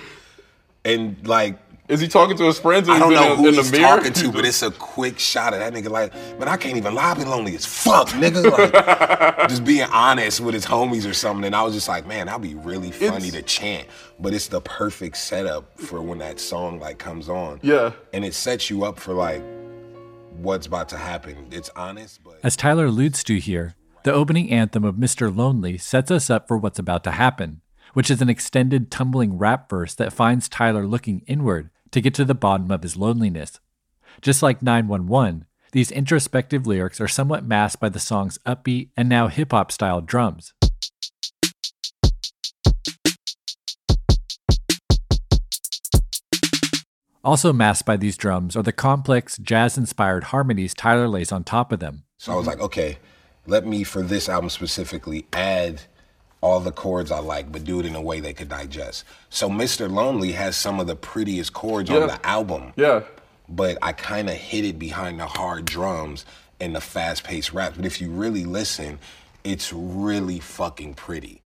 and 0.86 1.28
like 1.28 1.58
is 1.89 2.00
he 2.00 2.08
talking 2.08 2.38
to 2.38 2.46
his 2.46 2.58
friends? 2.60 2.88
Or 2.88 2.93
I 2.93 3.00
don't 3.00 3.13
know 3.13 3.34
in, 3.34 3.38
who 3.39 3.48
in 3.50 3.54
he's 3.56 3.72
talking 3.72 4.13
to, 4.13 4.32
but 4.32 4.46
it's 4.46 4.62
a 4.62 4.72
quick 4.72 5.19
shot 5.19 5.54
of 5.54 5.60
that 5.60 5.74
nigga. 5.74 5.89
Like, 5.89 6.13
man, 6.39 6.48
I 6.48 6.56
can't 6.56 6.78
even 6.78 6.96
lie. 6.96 7.12
I've 7.12 7.17
been 7.17 7.30
lonely 7.30 7.56
as 7.56 7.65
fuck, 7.65 8.08
nigga. 8.10 8.43
Like, 8.54 9.50
just 9.50 9.65
being 9.65 9.88
honest 9.91 10.39
with 10.39 10.54
his 10.54 10.65
homies 10.65 11.10
or 11.10 11.13
something. 11.13 11.46
And 11.46 11.56
I 11.56 11.63
was 11.63 11.74
just 11.74 11.88
like, 11.88 12.06
man, 12.06 12.28
that'd 12.28 12.41
be 12.41 12.56
really 12.56 12.91
funny 12.91 13.28
it's, 13.28 13.36
to 13.36 13.41
chant. 13.41 13.88
But 14.19 14.34
it's 14.34 14.48
the 14.48 14.62
perfect 14.62 15.17
setup 15.17 15.78
for 15.80 16.02
when 16.02 16.19
that 16.19 16.39
song 16.39 16.80
like 16.80 17.00
comes 17.00 17.30
on. 17.30 17.60
Yeah. 17.63 17.91
And 18.13 18.24
it 18.24 18.34
sets 18.34 18.69
you 18.69 18.86
up 18.86 19.00
for 19.00 19.13
like 19.13 19.41
what's 20.38 20.67
about 20.67 20.89
to 20.89 20.98
happen. 20.98 21.48
It's 21.52 21.69
honest, 21.76 22.24
but 22.24 22.39
as 22.43 22.56
Tyler 22.56 22.86
alludes 22.86 23.24
to 23.26 23.39
here, 23.39 23.76
the 24.04 24.13
opening 24.13 24.52
anthem 24.52 24.84
of 24.84 24.96
Mr. 24.96 25.36
Lonely 25.36 25.78
sets 25.78 26.12
us 26.12 26.30
up 26.30 26.48
for 26.48 26.58
what's 26.58 26.80
about 26.80 27.04
to 27.06 27.12
happen 27.12 27.62
which 27.94 28.12
is 28.12 28.22
an 28.22 28.30
extended 28.30 28.92
tumbling 28.92 29.38
rap 29.38 29.70
verse 29.70 29.96
that 29.96 30.14
finds 30.14 30.50
Tyler 30.50 30.86
looking 30.86 31.24
inward 31.28 31.70
to 31.92 32.02
get 32.02 32.14
to 32.16 32.26
the 32.26 32.36
bottom 32.36 32.70
of 32.72 32.84
his 32.84 32.98
loneliness. 32.98 33.60
Just 34.22 34.44
like 34.44 34.62
911, 34.62 35.46
these 35.72 35.92
introspective 35.92 36.68
lyrics 36.68 37.00
are 37.00 37.08
somewhat 37.08 37.46
masked 37.46 37.80
by 37.80 37.90
the 37.90 38.00
song's 38.00 38.38
upbeat 38.46 38.90
and 38.98 39.08
now 39.08 39.28
hip 39.28 39.52
hop 39.52 39.72
style 39.72 40.02
drums. 40.02 40.54
Also 47.24 47.54
masked 47.54 47.86
by 47.86 47.96
these 47.96 48.18
drums 48.18 48.58
are 48.58 48.64
the 48.64 48.74
complex 48.74 49.38
jazz 49.38 49.78
inspired 49.78 50.26
harmonies 50.26 50.74
Tyler 50.74 51.08
lays 51.08 51.32
on 51.32 51.44
top 51.44 51.72
of 51.72 51.80
them. 51.80 52.04
So 52.18 52.34
I 52.34 52.36
was 52.36 52.46
like, 52.46 52.60
okay, 52.60 52.98
let 53.48 53.66
me, 53.66 53.84
for 53.84 54.02
this 54.02 54.28
album 54.28 54.50
specifically, 54.50 55.26
add 55.32 55.84
all 56.44 56.60
the 56.60 56.72
chords 56.72 57.10
I 57.10 57.20
like, 57.20 57.52
but 57.52 57.64
do 57.64 57.80
it 57.80 57.86
in 57.86 57.96
a 57.96 58.02
way 58.02 58.20
they 58.20 58.34
could 58.34 58.50
digest. 58.50 59.06
So 59.30 59.50
Mr. 59.50 59.90
Lonely 59.90 60.34
has 60.34 60.58
some 60.58 60.80
of 60.82 60.88
the 60.88 60.96
prettiest 60.96 61.54
chords 61.54 61.90
yeah. 61.90 62.00
on 62.00 62.08
the 62.08 62.26
album. 62.26 62.74
Yeah. 62.76 63.04
But 63.48 63.78
I 63.82 63.94
kind 63.94 64.30
of 64.30 64.36
hid 64.36 64.66
it 64.66 64.78
behind 64.78 65.22
the 65.22 65.26
hard 65.26 65.64
drums 65.66 66.26
and 66.60 66.76
the 66.76 66.82
fast 66.82 67.24
paced 67.24 67.54
rap. 67.54 67.74
But 67.78 67.86
if 67.86 68.02
you 68.02 68.10
really 68.10 68.44
listen, 68.44 69.00
it's 69.46 69.72
really 69.72 70.40
fucking 70.40 70.96
pretty. 70.96 71.43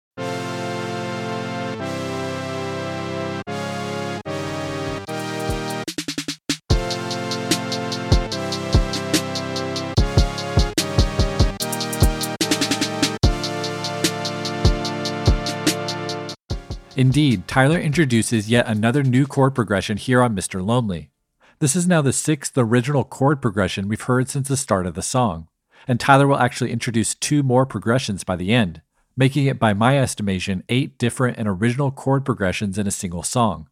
Indeed, 16.98 17.46
Tyler 17.46 17.78
introduces 17.78 18.50
yet 18.50 18.66
another 18.66 19.04
new 19.04 19.24
chord 19.24 19.54
progression 19.54 19.98
here 19.98 20.20
on 20.20 20.34
Mr. 20.34 20.60
Lonely. 20.66 21.12
This 21.60 21.76
is 21.76 21.86
now 21.86 22.02
the 22.02 22.12
sixth 22.12 22.58
original 22.58 23.04
chord 23.04 23.40
progression 23.40 23.86
we've 23.86 24.02
heard 24.02 24.28
since 24.28 24.48
the 24.48 24.56
start 24.56 24.84
of 24.84 24.94
the 24.94 25.00
song, 25.00 25.46
and 25.86 26.00
Tyler 26.00 26.26
will 26.26 26.38
actually 26.38 26.72
introduce 26.72 27.14
two 27.14 27.44
more 27.44 27.64
progressions 27.66 28.24
by 28.24 28.34
the 28.34 28.52
end, 28.52 28.82
making 29.16 29.46
it, 29.46 29.60
by 29.60 29.74
my 29.74 29.96
estimation, 29.96 30.64
eight 30.68 30.98
different 30.98 31.38
and 31.38 31.46
original 31.46 31.92
chord 31.92 32.24
progressions 32.24 32.78
in 32.78 32.88
a 32.88 32.90
single 32.90 33.22
song. 33.22 33.68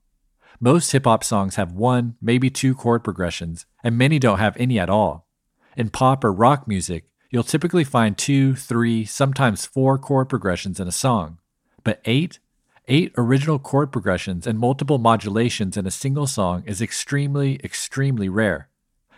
Most 0.61 0.93
hip 0.93 1.05
hop 1.05 1.25
songs 1.25 1.57
have 1.57 1.73
one, 1.73 2.15
maybe 2.23 2.49
two 2.49 2.77
chord 2.77 3.03
progressions, 3.03 3.67
and 3.83 3.99
many 3.99 4.21
don't 4.21 4.39
have 4.39 4.57
any 4.57 4.79
at 4.79 4.89
all. 4.89 5.27
In 5.77 5.91
pop 5.91 6.23
or 6.23 6.33
rock 6.33 6.69
music, 6.69 7.07
you'll 7.31 7.43
typically 7.43 7.83
find 7.83 8.17
two, 8.17 8.55
three, 8.55 9.05
sometimes 9.05 9.67
four 9.67 9.99
chord 9.99 10.29
progressions 10.29 10.79
in 10.79 10.87
a 10.87 10.93
song. 10.93 11.41
But 11.83 12.01
eight? 12.05 12.39
Eight 12.89 13.13
original 13.19 13.59
chord 13.59 13.91
progressions 13.91 14.47
and 14.47 14.61
multiple 14.61 14.99
modulations 14.99 15.77
in 15.77 15.87
a 15.87 15.91
single 15.91 16.29
song 16.29 16.63
is 16.67 16.81
extremely, 16.81 17.59
extremely 17.65 18.29
rare. 18.29 18.69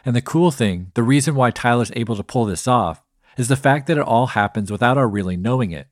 And 0.06 0.16
the 0.16 0.22
cool 0.22 0.50
thing, 0.50 0.90
the 0.94 1.02
reason 1.02 1.34
why 1.34 1.50
Tyler's 1.50 1.92
able 1.94 2.16
to 2.16 2.22
pull 2.22 2.46
this 2.46 2.66
off, 2.66 3.02
is 3.36 3.48
the 3.48 3.56
fact 3.56 3.86
that 3.86 3.98
it 3.98 4.04
all 4.04 4.28
happens 4.28 4.72
without 4.72 4.96
our 4.96 5.06
really 5.06 5.36
knowing 5.36 5.70
it. 5.70 5.88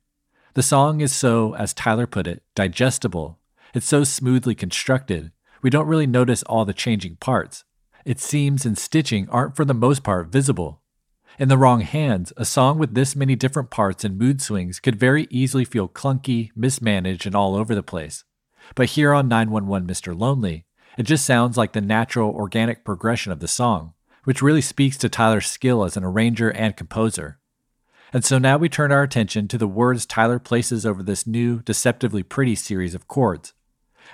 The 0.55 0.63
song 0.63 1.01
is 1.01 1.13
so, 1.13 1.53
as 1.53 1.75
Tyler 1.75 2.07
put 2.07 2.25
it, 2.25 2.41
digestible. 2.55 3.37
It's 3.75 3.85
so 3.85 4.03
smoothly 4.03 4.55
constructed, 4.55 5.31
we 5.61 5.69
don't 5.69 5.87
really 5.87 6.07
notice 6.07 6.41
all 6.43 6.65
the 6.65 6.73
changing 6.73 7.17
parts. 7.17 7.63
Its 8.05 8.25
seams 8.25 8.65
and 8.65 8.75
stitching 8.75 9.29
aren't 9.29 9.55
for 9.55 9.65
the 9.65 9.75
most 9.75 10.01
part 10.01 10.29
visible. 10.29 10.81
In 11.39 11.49
the 11.49 11.57
wrong 11.57 11.81
hands, 11.81 12.33
a 12.35 12.45
song 12.45 12.79
with 12.79 12.95
this 12.95 13.15
many 13.15 13.35
different 13.35 13.69
parts 13.69 14.03
and 14.03 14.17
mood 14.17 14.41
swings 14.41 14.79
could 14.79 14.95
very 14.95 15.27
easily 15.29 15.65
feel 15.65 15.87
clunky, 15.87 16.49
mismanaged, 16.55 17.27
and 17.27 17.35
all 17.35 17.55
over 17.55 17.75
the 17.75 17.83
place. 17.83 18.23
But 18.73 18.89
here 18.89 19.13
on 19.13 19.27
911 19.27 19.87
Mr. 19.87 20.19
Lonely, 20.19 20.65
it 20.97 21.03
just 21.03 21.25
sounds 21.25 21.55
like 21.55 21.73
the 21.73 21.81
natural, 21.81 22.31
organic 22.31 22.83
progression 22.83 23.31
of 23.31 23.39
the 23.39 23.47
song, 23.47 23.93
which 24.23 24.41
really 24.41 24.61
speaks 24.61 24.97
to 24.97 25.09
Tyler's 25.09 25.45
skill 25.45 25.83
as 25.83 25.95
an 25.95 26.03
arranger 26.03 26.49
and 26.49 26.75
composer. 26.75 27.37
And 28.11 28.25
so 28.25 28.39
now 28.39 28.57
we 28.57 28.67
turn 28.67 28.91
our 28.91 29.03
attention 29.03 29.47
to 29.49 29.59
the 29.59 29.67
words 29.67 30.07
Tyler 30.07 30.39
places 30.39 30.87
over 30.87 31.03
this 31.03 31.27
new, 31.27 31.61
deceptively 31.61 32.23
pretty 32.23 32.55
series 32.55 32.95
of 32.95 33.07
chords. 33.07 33.53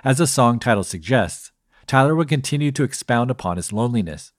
As 0.04 0.18
the 0.18 0.26
song 0.26 0.58
title 0.58 0.84
suggests, 0.84 1.52
Tyler 1.86 2.14
would 2.14 2.28
continue 2.28 2.70
to 2.72 2.84
expound 2.84 3.30
upon 3.30 3.56
his 3.56 3.72
loneliness, 3.72 4.32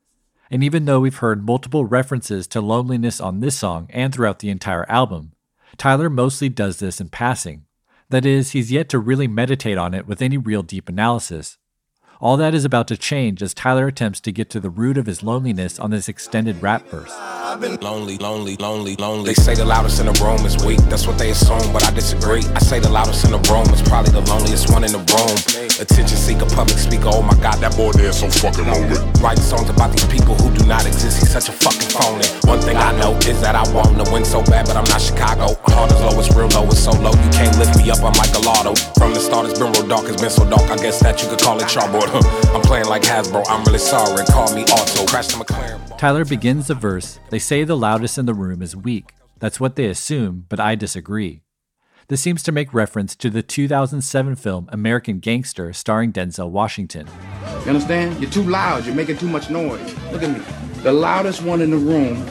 and 0.50 0.64
even 0.64 0.86
though 0.86 1.00
we've 1.00 1.18
heard 1.18 1.46
multiple 1.46 1.86
references 1.86 2.48
to 2.48 2.62
loneliness 2.62 3.20
on 3.20 3.40
this 3.40 3.58
song 3.58 3.88
and 3.90 4.14
throughout 4.14 4.40
the 4.40 4.50
entire 4.50 4.90
album, 4.90 5.32
Tyler 5.78 6.10
mostly 6.10 6.50
does 6.50 6.80
this 6.80 7.02
in 7.02 7.10
passing. 7.10 7.66
That 8.10 8.26
is, 8.26 8.52
he's 8.52 8.72
yet 8.72 8.88
to 8.90 9.00
really 9.00 9.28
meditate 9.28 9.78
on 9.78 9.94
it 9.94 10.08
with 10.08 10.22
any 10.22 10.38
real 10.38 10.62
deep 10.62 10.88
analysis. 10.88 11.58
All 12.22 12.38
that 12.38 12.54
is 12.54 12.64
about 12.64 12.88
to 12.90 12.98
change 12.98 13.42
as 13.42 13.54
Tyler 13.54 13.88
attempts 13.88 14.22
to 14.22 14.32
get 14.32 14.50
to 14.52 14.60
the 14.60 14.70
root 14.70 14.98
of 14.98 15.06
his 15.06 15.24
loneliness 15.24 15.80
on 15.80 15.92
this 15.92 16.08
extended 16.08 16.62
rap 16.62 16.88
verse. 16.88 17.14
I've 17.56 17.62
been 17.62 17.80
lonely, 17.80 18.18
lonely, 18.18 18.58
lonely, 18.58 18.98
lonely. 18.98 19.32
They 19.32 19.34
say 19.34 19.56
the 19.56 19.64
loudest 19.64 20.04
in 20.04 20.12
the 20.12 20.18
room 20.20 20.44
is 20.44 20.60
weak, 20.66 20.76
that's 20.92 21.08
what 21.08 21.16
they 21.18 21.32
assume, 21.32 21.72
but 21.72 21.88
I 21.88 21.92
disagree. 21.96 22.44
I 22.52 22.60
say 22.60 22.84
the 22.84 22.92
loudest 22.92 23.24
in 23.24 23.32
the 23.32 23.40
room 23.48 23.64
is 23.72 23.80
probably 23.80 24.12
the 24.12 24.28
loneliest 24.28 24.76
one 24.76 24.84
in 24.84 24.92
the 24.92 25.00
room. 25.00 25.40
Attention 25.80 26.20
seeker, 26.20 26.44
public 26.52 26.76
speaker, 26.76 27.08
oh 27.16 27.24
my 27.24 27.32
god, 27.40 27.64
that 27.64 27.72
boy 27.80 27.96
there 27.96 28.12
is 28.12 28.20
so 28.20 28.28
fucking 28.28 28.68
lonely. 28.68 29.00
Writing 29.24 29.40
songs 29.40 29.72
about 29.72 29.96
these 29.96 30.04
people 30.12 30.36
who 30.36 30.52
do 30.52 30.68
not 30.68 30.84
exist, 30.84 31.24
he's 31.24 31.32
such 31.32 31.48
a 31.48 31.56
fucking 31.56 31.96
phony. 31.96 32.28
One 32.44 32.60
thing 32.60 32.76
I 32.76 32.92
know 33.00 33.16
is 33.24 33.40
that 33.40 33.56
I 33.56 33.64
want 33.72 33.96
to 34.04 34.06
win 34.12 34.28
so 34.28 34.44
bad, 34.44 34.68
but 34.68 34.76
I'm 34.76 34.84
not 34.92 35.00
Chicago. 35.00 35.56
Heart 35.72 35.96
is 35.96 36.02
low, 36.04 36.20
it's 36.20 36.36
real 36.36 36.52
low, 36.52 36.68
it's 36.68 36.84
so 36.84 36.92
low, 36.92 37.16
you 37.16 37.32
can't 37.32 37.56
lift 37.56 37.80
me 37.80 37.88
up, 37.88 38.04
I'm 38.04 38.20
like 38.20 38.36
Gallardo. 38.36 38.76
From 39.00 39.16
the 39.16 39.24
start, 39.24 39.48
it's 39.48 39.56
been 39.56 39.72
real 39.72 39.88
dark, 39.88 40.12
it's 40.12 40.20
been 40.20 40.28
so 40.28 40.44
dark, 40.44 40.68
I 40.68 40.76
guess 40.76 41.00
that 41.00 41.24
you 41.24 41.32
could 41.32 41.40
call 41.40 41.56
it 41.64 41.72
charboard. 41.72 42.12
I'm 42.52 42.68
playing 42.68 42.92
like 42.92 43.08
Hasbro, 43.08 43.48
I'm 43.48 43.64
really 43.64 43.80
sorry. 43.80 44.28
Call 44.28 44.52
me 44.52 44.68
Arto. 44.68 45.08
Crash 45.08 45.32
the 45.32 45.40
McLaren. 45.40 45.85
Tyler 45.98 46.26
begins 46.26 46.68
the 46.68 46.76
verse. 46.76 47.20
They 47.30 47.40
say 47.40 47.64
the 47.64 47.78
loudest 47.78 48.18
in 48.18 48.26
the 48.26 48.34
room 48.34 48.62
is 48.62 48.76
weak. 48.76 49.14
That's 49.40 49.62
what 49.62 49.78
they 49.78 49.86
assume, 49.86 50.46
but 50.50 50.60
I 50.60 50.76
disagree. 50.76 51.40
This 52.10 52.20
seems 52.20 52.44
to 52.44 52.52
make 52.52 52.74
reference 52.74 53.16
to 53.16 53.30
the 53.30 53.42
2007 53.42 54.36
film 54.36 54.68
American 54.74 55.20
Gangster 55.20 55.72
starring 55.72 56.12
Denzel 56.12 56.52
Washington. 56.52 57.08
You 57.64 57.70
understand? 57.72 58.20
You're 58.22 58.30
too 58.30 58.44
loud. 58.44 58.86
You're 58.86 58.94
making 58.94 59.18
too 59.18 59.30
much 59.30 59.50
noise. 59.50 59.96
Look 60.12 60.22
at 60.22 60.38
me. 60.38 60.44
The 60.84 60.92
loudest 60.92 61.42
one 61.42 61.62
in 61.62 61.72
the 61.72 61.78
room 61.78 62.28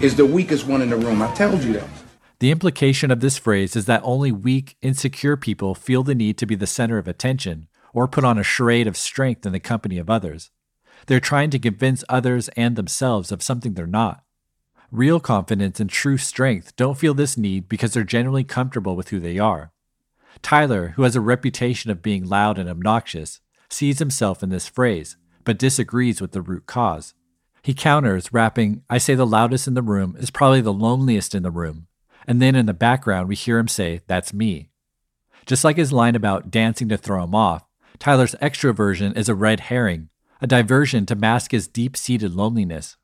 is 0.00 0.16
the 0.16 0.26
weakest 0.26 0.66
one 0.66 0.80
in 0.80 0.88
the 0.88 0.96
room. 0.96 1.20
I 1.20 1.32
told 1.34 1.62
you 1.62 1.74
that. 1.74 1.88
The 2.40 2.50
implication 2.50 3.10
of 3.10 3.20
this 3.20 3.36
phrase 3.36 3.76
is 3.76 3.84
that 3.86 4.00
only 4.02 4.32
weak, 4.32 4.76
insecure 4.80 5.36
people 5.36 5.74
feel 5.74 6.02
the 6.02 6.14
need 6.14 6.38
to 6.38 6.46
be 6.46 6.54
the 6.54 6.66
center 6.66 6.96
of 6.96 7.06
attention 7.06 7.68
or 7.92 8.08
put 8.08 8.24
on 8.24 8.38
a 8.38 8.42
charade 8.42 8.86
of 8.86 8.96
strength 8.96 9.44
in 9.44 9.52
the 9.52 9.60
company 9.60 9.98
of 9.98 10.08
others. 10.08 10.50
They're 11.06 11.20
trying 11.20 11.50
to 11.50 11.58
convince 11.58 12.04
others 12.08 12.48
and 12.50 12.76
themselves 12.76 13.32
of 13.32 13.42
something 13.42 13.74
they're 13.74 13.86
not. 13.86 14.24
Real 14.90 15.20
confidence 15.20 15.80
and 15.80 15.88
true 15.88 16.18
strength 16.18 16.76
don't 16.76 16.98
feel 16.98 17.14
this 17.14 17.38
need 17.38 17.68
because 17.68 17.94
they're 17.94 18.04
generally 18.04 18.44
comfortable 18.44 18.94
with 18.94 19.08
who 19.08 19.18
they 19.18 19.38
are. 19.38 19.72
Tyler, 20.42 20.88
who 20.96 21.02
has 21.02 21.16
a 21.16 21.20
reputation 21.20 21.90
of 21.90 22.02
being 22.02 22.28
loud 22.28 22.58
and 22.58 22.68
obnoxious, 22.68 23.40
sees 23.70 23.98
himself 23.98 24.42
in 24.42 24.50
this 24.50 24.68
phrase, 24.68 25.16
but 25.44 25.58
disagrees 25.58 26.20
with 26.20 26.32
the 26.32 26.42
root 26.42 26.66
cause. 26.66 27.14
He 27.62 27.74
counters, 27.74 28.32
rapping, 28.32 28.82
I 28.90 28.98
say 28.98 29.14
the 29.14 29.26
loudest 29.26 29.68
in 29.68 29.74
the 29.74 29.82
room 29.82 30.16
is 30.18 30.30
probably 30.30 30.60
the 30.60 30.72
loneliest 30.72 31.34
in 31.34 31.42
the 31.42 31.50
room. 31.50 31.86
And 32.26 32.42
then 32.42 32.54
in 32.54 32.66
the 32.66 32.74
background, 32.74 33.28
we 33.28 33.34
hear 33.34 33.58
him 33.58 33.68
say, 33.68 34.00
That's 34.06 34.34
me. 34.34 34.70
Just 35.46 35.64
like 35.64 35.76
his 35.76 35.92
line 35.92 36.14
about 36.14 36.50
dancing 36.50 36.88
to 36.88 36.96
throw 36.96 37.24
him 37.24 37.34
off, 37.34 37.64
Tyler's 37.98 38.34
extroversion 38.36 39.16
is 39.16 39.28
a 39.28 39.34
red 39.34 39.60
herring, 39.60 40.08
a 40.42 40.46
diversion 40.48 41.06
to 41.06 41.14
mask 41.14 41.52
his 41.52 41.68
deep 41.68 41.96
seated 41.96 42.34
loneliness. 42.34 42.96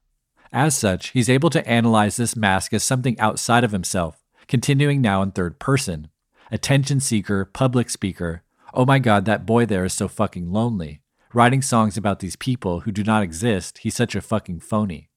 As 0.53 0.77
such, 0.77 1.11
he's 1.11 1.31
able 1.31 1.51
to 1.51 1.66
analyze 1.68 2.16
this 2.16 2.35
mask 2.35 2.74
as 2.74 2.83
something 2.83 3.18
outside 3.20 3.62
of 3.62 3.70
himself, 3.70 4.24
continuing 4.48 5.01
now 5.01 5.22
in 5.22 5.31
third 5.31 5.61
person. 5.61 6.09
Attention 6.51 6.98
seeker, 6.98 7.44
public 7.44 7.90
speaker, 7.90 8.42
oh 8.74 8.85
my 8.85 8.98
god, 8.98 9.24
that 9.24 9.46
boy 9.46 9.64
there 9.64 9.85
is 9.85 9.92
so 9.92 10.09
fucking 10.09 10.51
lonely. 10.51 11.01
Writing 11.33 11.62
songs 11.62 11.96
about 11.96 12.18
these 12.18 12.35
people 12.35 12.81
who 12.81 12.90
do 12.90 13.05
not 13.05 13.22
exist, 13.22 13.79
he's 13.79 13.94
such 13.94 14.16
a 14.16 14.20
fucking 14.20 14.59
phony. 14.59 15.09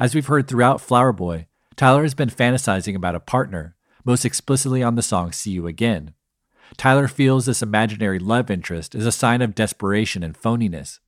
As 0.00 0.16
we've 0.16 0.26
heard 0.26 0.48
throughout 0.48 0.80
Flower 0.80 1.12
Boy, 1.12 1.46
Tyler 1.76 2.02
has 2.02 2.14
been 2.14 2.28
fantasizing 2.28 2.96
about 2.96 3.14
a 3.14 3.20
partner, 3.20 3.76
most 4.04 4.24
explicitly 4.24 4.82
on 4.82 4.96
the 4.96 5.02
song 5.02 5.30
See 5.30 5.52
You 5.52 5.68
Again. 5.68 6.12
Tyler 6.76 7.06
feels 7.06 7.46
this 7.46 7.62
imaginary 7.62 8.18
love 8.18 8.50
interest 8.50 8.96
is 8.96 9.06
a 9.06 9.12
sign 9.12 9.42
of 9.42 9.54
desperation 9.54 10.24
and 10.24 10.36
phoniness. 10.36 10.98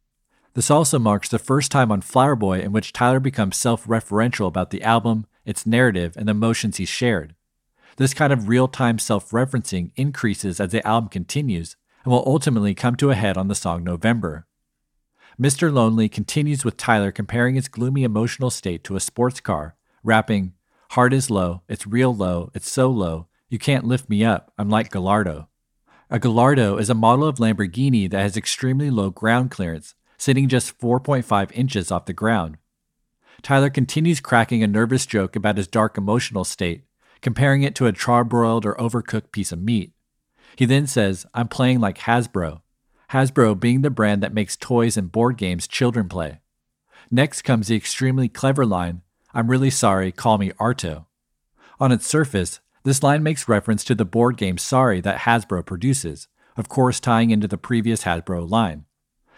This 0.59 0.73
also 0.73 0.99
marks 0.99 1.29
the 1.29 1.39
first 1.39 1.71
time 1.71 1.93
on 1.93 2.01
Flower 2.01 2.35
Boy 2.35 2.59
in 2.59 2.73
which 2.73 2.93
Tyler 2.93 3.21
becomes 3.21 3.57
self 3.57 3.87
referential 3.87 4.49
about 4.49 4.71
the 4.71 4.83
album, 4.83 5.25
its 5.45 5.65
narrative, 5.65 6.17
and 6.17 6.27
the 6.27 6.33
emotions 6.33 6.79
he 6.79 6.85
shared. 6.85 7.37
This 7.97 8.13
kind 8.13 8.33
of 8.33 8.49
real 8.49 8.67
time 8.67 8.99
self 8.99 9.31
referencing 9.31 9.93
increases 9.95 10.59
as 10.59 10.73
the 10.73 10.85
album 10.85 11.11
continues 11.11 11.77
and 12.03 12.11
will 12.11 12.25
ultimately 12.27 12.75
come 12.75 12.97
to 12.97 13.13
a 13.13 13.15
head 13.15 13.37
on 13.37 13.47
the 13.47 13.55
song 13.55 13.85
November. 13.85 14.49
Mr. 15.41 15.73
Lonely 15.73 16.09
continues 16.09 16.65
with 16.65 16.77
Tyler 16.77 17.13
comparing 17.13 17.55
its 17.55 17.69
gloomy 17.69 18.03
emotional 18.03 18.51
state 18.51 18.83
to 18.83 18.97
a 18.97 19.01
sports 19.01 19.39
car, 19.39 19.77
rapping, 20.03 20.55
Heart 20.91 21.13
is 21.13 21.31
low, 21.31 21.63
it's 21.69 21.87
real 21.87 22.13
low, 22.13 22.51
it's 22.53 22.69
so 22.69 22.91
low, 22.91 23.29
you 23.49 23.61
can't 23.61 23.87
lift 23.87 24.11
me 24.11 24.25
up, 24.25 24.53
I'm 24.59 24.69
like 24.69 24.91
Gallardo. 24.91 25.51
A 26.11 26.19
Gallardo 26.19 26.79
is 26.79 26.91
a 26.91 26.95
model 26.95 27.29
of 27.29 27.37
Lamborghini 27.37 28.11
that 28.11 28.23
has 28.23 28.37
extremely 28.37 28.91
low 28.91 29.11
ground 29.11 29.53
clearance, 29.53 29.95
sitting 30.19 30.49
just 30.49 30.79
4.5 30.79 31.51
inches 31.55 31.91
off 31.91 32.07
the 32.07 32.13
ground. 32.13 32.59
Tyler 33.41 33.71
continues 33.71 34.21
cracking 34.21 34.63
a 34.63 34.67
nervous 34.67 35.07
joke 35.07 35.37
about 35.37 35.57
his 35.57 35.69
dark 35.69 35.97
emotional 35.97 36.45
state, 36.45 36.85
comparing 37.23 37.63
it 37.63 37.75
to 37.77 37.87
a 37.87 37.93
charbroiled 37.93 38.65
or 38.65 38.75
overcooked 38.75 39.33
piece 39.33 39.53
of 39.53 39.63
meat. 39.63 39.93
He 40.57 40.65
then 40.65 40.87
says, 40.87 41.25
I'm 41.35 41.49
playing 41.49 41.81
like 41.81 41.99
Hasbro, 41.99 42.63
Hasbro 43.11 43.59
being 43.59 43.83
the 43.83 43.91
brand 43.91 44.23
that 44.23 44.35
makes 44.35 44.57
toys 44.57 44.97
and 44.97 45.11
board 45.11 45.39
games 45.39 45.67
children 45.67 46.09
play. 46.09 46.41
Next 47.11 47.43
comes 47.43 47.69
the 47.69 47.77
extremely 47.77 48.29
clever 48.29 48.67
line, 48.67 49.03
I'm 49.33 49.51
really 49.51 49.71
sorry, 49.71 50.11
call 50.11 50.37
me 50.39 50.51
Arto. 50.53 51.07
On 51.79 51.93
its 51.93 52.07
surface, 52.07 52.61
this 52.83 53.03
line 53.03 53.23
makes 53.23 53.49
reference 53.49 53.85
to 53.85 53.95
the 53.95 54.05
board 54.05 54.37
game 54.37 54.59
Sorry 54.59 55.01
that 55.03 55.21
Hasbro 55.21 55.65
produces, 55.65 56.29
of 56.57 56.69
course, 56.69 56.99
tying 56.99 57.31
into 57.31 57.47
the 57.47 57.59
previous 57.59 58.05
Hasbro 58.05 58.51
line. 58.51 58.85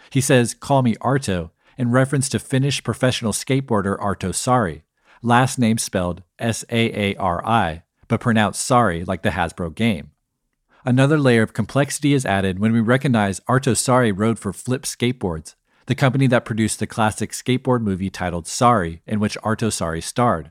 He 0.08 0.20
says, 0.20 0.54
Call 0.54 0.82
me 0.82 0.94
Arto, 0.96 1.50
in 1.76 1.90
reference 1.90 2.28
to 2.30 2.38
Finnish 2.38 2.82
professional 2.82 3.32
skateboarder 3.32 3.98
Arto 3.98 4.30
Saari, 4.30 4.82
last 5.22 5.58
name 5.58 5.78
spelled 5.78 6.22
S 6.38 6.64
A 6.70 7.12
A 7.12 7.16
R 7.16 7.46
I, 7.46 7.82
but 8.08 8.20
pronounced 8.20 8.62
Sorry 8.62 9.04
like 9.04 9.22
the 9.22 9.30
Hasbro 9.30 9.74
game. 9.74 10.10
Another 10.84 11.18
layer 11.18 11.42
of 11.42 11.52
complexity 11.52 12.14
is 12.14 12.24
added 12.24 12.58
when 12.58 12.72
we 12.72 12.80
recognize 12.80 13.40
Arto 13.40 13.72
Saari 13.72 14.12
rode 14.16 14.38
for 14.38 14.52
Flip 14.52 14.82
Skateboards, 14.82 15.54
the 15.86 15.94
company 15.94 16.26
that 16.26 16.44
produced 16.44 16.78
the 16.78 16.86
classic 16.86 17.32
skateboard 17.32 17.82
movie 17.82 18.10
titled 18.10 18.46
Sorry, 18.46 19.02
in 19.06 19.20
which 19.20 19.38
Arto 19.40 19.68
Saari 19.68 20.02
starred. 20.02 20.50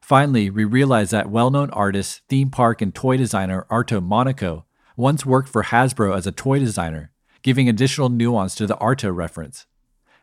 Finally, 0.00 0.48
we 0.50 0.64
realize 0.64 1.10
that 1.10 1.30
well 1.30 1.50
known 1.50 1.70
artist, 1.70 2.22
theme 2.28 2.50
park, 2.50 2.80
and 2.80 2.94
toy 2.94 3.16
designer 3.16 3.66
Arto 3.70 4.02
Monaco 4.02 4.64
once 4.96 5.26
worked 5.26 5.48
for 5.48 5.64
Hasbro 5.64 6.16
as 6.16 6.26
a 6.26 6.32
toy 6.32 6.58
designer, 6.58 7.12
giving 7.42 7.68
additional 7.68 8.08
nuance 8.08 8.54
to 8.56 8.66
the 8.66 8.76
Arto 8.76 9.14
reference. 9.14 9.66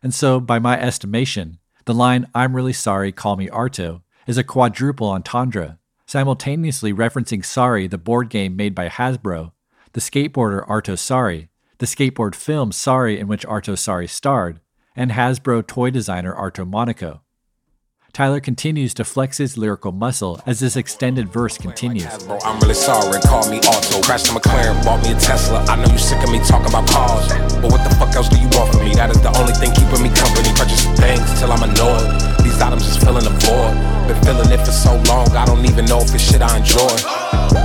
And 0.02 0.14
so, 0.14 0.40
by 0.40 0.58
my 0.58 0.80
estimation, 0.80 1.58
the 1.84 1.94
line, 1.94 2.28
I'm 2.34 2.54
really 2.54 2.72
sorry, 2.72 3.12
call 3.12 3.36
me 3.36 3.48
Arto, 3.48 4.02
is 4.26 4.38
a 4.38 4.44
quadruple 4.44 5.08
entendre, 5.08 5.78
simultaneously 6.06 6.92
referencing 6.92 7.44
Sorry, 7.44 7.86
the 7.86 7.98
board 7.98 8.28
game 8.30 8.56
made 8.56 8.74
by 8.74 8.88
Hasbro, 8.88 9.52
the 9.92 10.00
skateboarder 10.00 10.66
Arto 10.68 10.94
Saari, 10.94 11.48
the 11.78 11.86
skateboard 11.86 12.34
film 12.34 12.72
Sorry, 12.72 13.18
in 13.18 13.26
which 13.26 13.46
Arto 13.46 13.74
Saari 13.74 14.08
starred, 14.08 14.60
and 14.94 15.12
Hasbro 15.12 15.66
toy 15.66 15.90
designer 15.90 16.34
Arto 16.34 16.68
Monaco. 16.68 17.22
Tyler 18.12 18.40
continues 18.40 18.94
to 18.94 19.04
flex 19.04 19.38
his 19.38 19.56
lyrical 19.56 19.92
muscle 19.92 20.40
as 20.46 20.60
this 20.60 20.76
extended 20.76 21.28
verse 21.28 21.56
continues. 21.56 22.06
Bro, 22.24 22.38
I'm 22.44 22.58
really 22.60 22.74
sorry, 22.74 23.20
call 23.20 23.48
me 23.48 23.60
Arto. 23.60 24.02
Crashed 24.02 24.26
McLaren, 24.26 24.82
bought 24.84 25.02
me 25.04 25.12
a 25.12 25.18
Tesla. 25.18 25.64
I 25.64 25.76
know 25.76 25.92
you 25.92 25.98
sick 25.98 26.22
of 26.24 26.30
me 26.30 26.40
talking 26.40 26.68
about 26.68 26.88
cars. 26.88 27.28
But 27.62 27.70
what 27.70 27.88
the 27.88 27.94
fuck 27.96 28.14
else 28.16 28.28
do 28.28 28.36
you 28.38 28.48
want 28.58 28.72
from 28.72 28.84
me? 28.84 28.94
That 28.94 29.10
is 29.10 29.20
the 29.20 29.30
only 29.38 29.52
thing 29.54 29.72
keeping 29.72 30.02
me 30.02 30.10
company. 30.16 30.50
Purchase 30.56 30.84
things 30.98 31.38
till 31.38 31.52
I'm 31.52 31.62
annoyed. 31.62 32.47
These 32.58 32.66
items 32.66 32.86
just 32.90 32.98
filling 33.06 33.22
the 33.22 33.30
void. 33.46 33.70
Been 34.10 34.18
feeling 34.26 34.50
it 34.50 34.58
for 34.66 34.74
so 34.74 34.98
long, 35.06 35.30
I 35.30 35.46
don't 35.46 35.62
even 35.62 35.84
know 35.86 36.02
if 36.02 36.10
it's 36.10 36.26
shit 36.26 36.42
I 36.42 36.58
enjoy. 36.58 36.90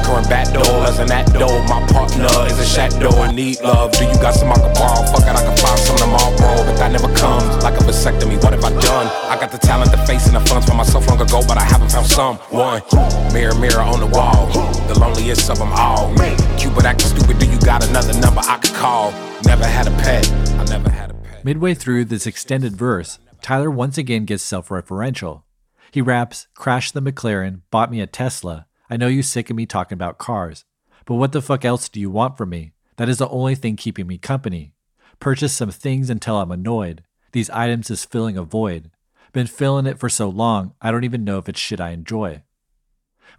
Going 0.06 0.21
back 0.29 0.53
doors 0.53 1.01
and 1.01 1.10
that 1.10 1.34
door, 1.34 1.65
my 1.65 1.82
partner 1.89 2.29
is 2.45 2.62
a 2.62 2.65
shadow 2.65 3.10
and 3.25 3.36
need 3.36 3.58
love. 3.65 3.89
Do 3.97 4.06
you 4.06 4.13
got 4.21 4.38
some 4.38 4.53
I 4.53 4.62
can 4.62 4.69
borrow? 4.77 5.01
Fuck 5.10 5.25
it, 5.25 5.34
I 5.34 5.41
can 5.41 5.58
find 5.58 5.79
some 5.82 5.97
tomorrow, 5.97 6.62
but 6.62 6.77
that 6.77 6.91
never 6.93 7.10
comes. 7.17 7.63
Like 7.65 7.73
a 7.73 7.84
vasectomy, 7.89 8.38
what 8.38 8.53
have 8.53 8.63
I 8.63 8.69
done? 8.69 9.10
I 9.34 9.41
got 9.41 9.49
the 9.49 9.58
talent, 9.58 9.89
the 9.89 9.97
face, 10.06 10.27
and 10.29 10.36
the 10.36 10.45
funds 10.45 10.69
for 10.69 10.75
myself 10.77 11.10
long 11.10 11.19
ago, 11.19 11.41
but 11.47 11.58
I 11.58 11.65
haven't 11.65 11.89
found 11.89 12.06
someone. 12.06 12.86
Mirror, 13.34 13.58
mirror 13.58 13.82
on 13.82 13.97
the 13.99 14.13
wall, 14.13 14.45
the 14.86 14.93
loneliest 14.93 15.49
of 15.49 15.58
them 15.58 15.73
all. 15.73 16.13
Cupid 16.62 16.86
acting 16.86 17.10
stupid, 17.10 17.39
do 17.39 17.49
you 17.49 17.58
got 17.65 17.82
another 17.82 18.13
number 18.21 18.45
I 18.45 18.62
could 18.62 18.77
call? 18.77 19.10
Never 19.41 19.65
had 19.65 19.88
a 19.88 19.95
pet, 20.06 20.29
I 20.62 20.65
never 20.65 20.91
had 20.91 21.10
a 21.10 21.13
pet. 21.15 21.43
Midway 21.43 21.73
through 21.73 22.06
this 22.06 22.27
extended 22.27 22.77
verse, 22.77 23.17
Tyler 23.43 23.69
once 23.69 23.97
again 23.97 24.23
gets 24.23 24.41
self 24.41 24.69
referential. 24.69 25.43
He 25.91 26.01
raps, 26.01 26.47
Crashed 26.56 26.93
the 26.93 27.01
McLaren, 27.01 27.62
bought 27.69 27.91
me 27.91 27.99
a 27.99 28.08
Tesla. 28.08 28.67
I 28.89 28.95
know 28.95 29.08
you 29.08 29.21
sick 29.21 29.49
of 29.49 29.58
me 29.58 29.65
talking 29.65 29.97
about 29.97 30.17
cars. 30.17 30.63
But 31.06 31.15
what 31.15 31.34
the 31.34 31.41
fuck 31.41 31.65
else 31.65 31.89
do 31.89 31.99
you 31.99 32.10
want 32.10 32.38
from 32.38 32.49
me? 32.49 32.71
That 32.95 33.10
is 33.10 33.17
the 33.17 33.27
only 33.27 33.56
thing 33.56 33.75
keeping 33.75 34.08
me 34.08 34.17
company. 34.17 34.73
Purchase 35.19 35.51
some 35.51 35.71
things 35.71 36.10
until 36.10 36.38
I'm 36.38 36.51
annoyed. 36.51 37.03
These 37.34 37.49
items 37.49 37.91
is 37.91 38.06
filling 38.06 38.38
a 38.38 38.43
void. 38.43 38.91
Been 39.34 39.47
filling 39.47 39.88
it 39.88 39.99
for 39.99 40.08
so 40.08 40.29
long, 40.29 40.73
I 40.82 40.91
don't 40.91 41.03
even 41.03 41.25
know 41.25 41.38
if 41.38 41.49
it's 41.49 41.60
shit 41.60 41.82
I 41.82 41.89
enjoy. 41.89 42.43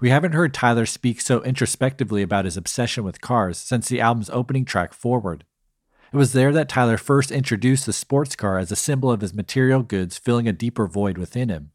We 0.00 0.10
haven't 0.10 0.32
heard 0.32 0.52
Tyler 0.52 0.84
speak 0.84 1.22
so 1.22 1.42
introspectively 1.44 2.20
about 2.20 2.44
his 2.44 2.58
obsession 2.58 3.04
with 3.04 3.22
cars 3.22 3.56
since 3.56 3.88
the 3.88 4.02
album's 4.02 4.28
opening 4.30 4.66
track 4.66 4.92
Forward. 4.92 5.44
It 6.14 6.16
was 6.16 6.32
there 6.32 6.52
that 6.52 6.68
Tyler 6.68 6.96
first 6.96 7.32
introduced 7.32 7.86
the 7.86 7.92
sports 7.92 8.36
car 8.36 8.56
as 8.56 8.70
a 8.70 8.76
symbol 8.76 9.10
of 9.10 9.20
his 9.20 9.34
material 9.34 9.82
goods 9.82 10.16
filling 10.16 10.46
a 10.46 10.52
deeper 10.52 10.86
void 10.86 11.18
within 11.18 11.48
him. 11.48 11.72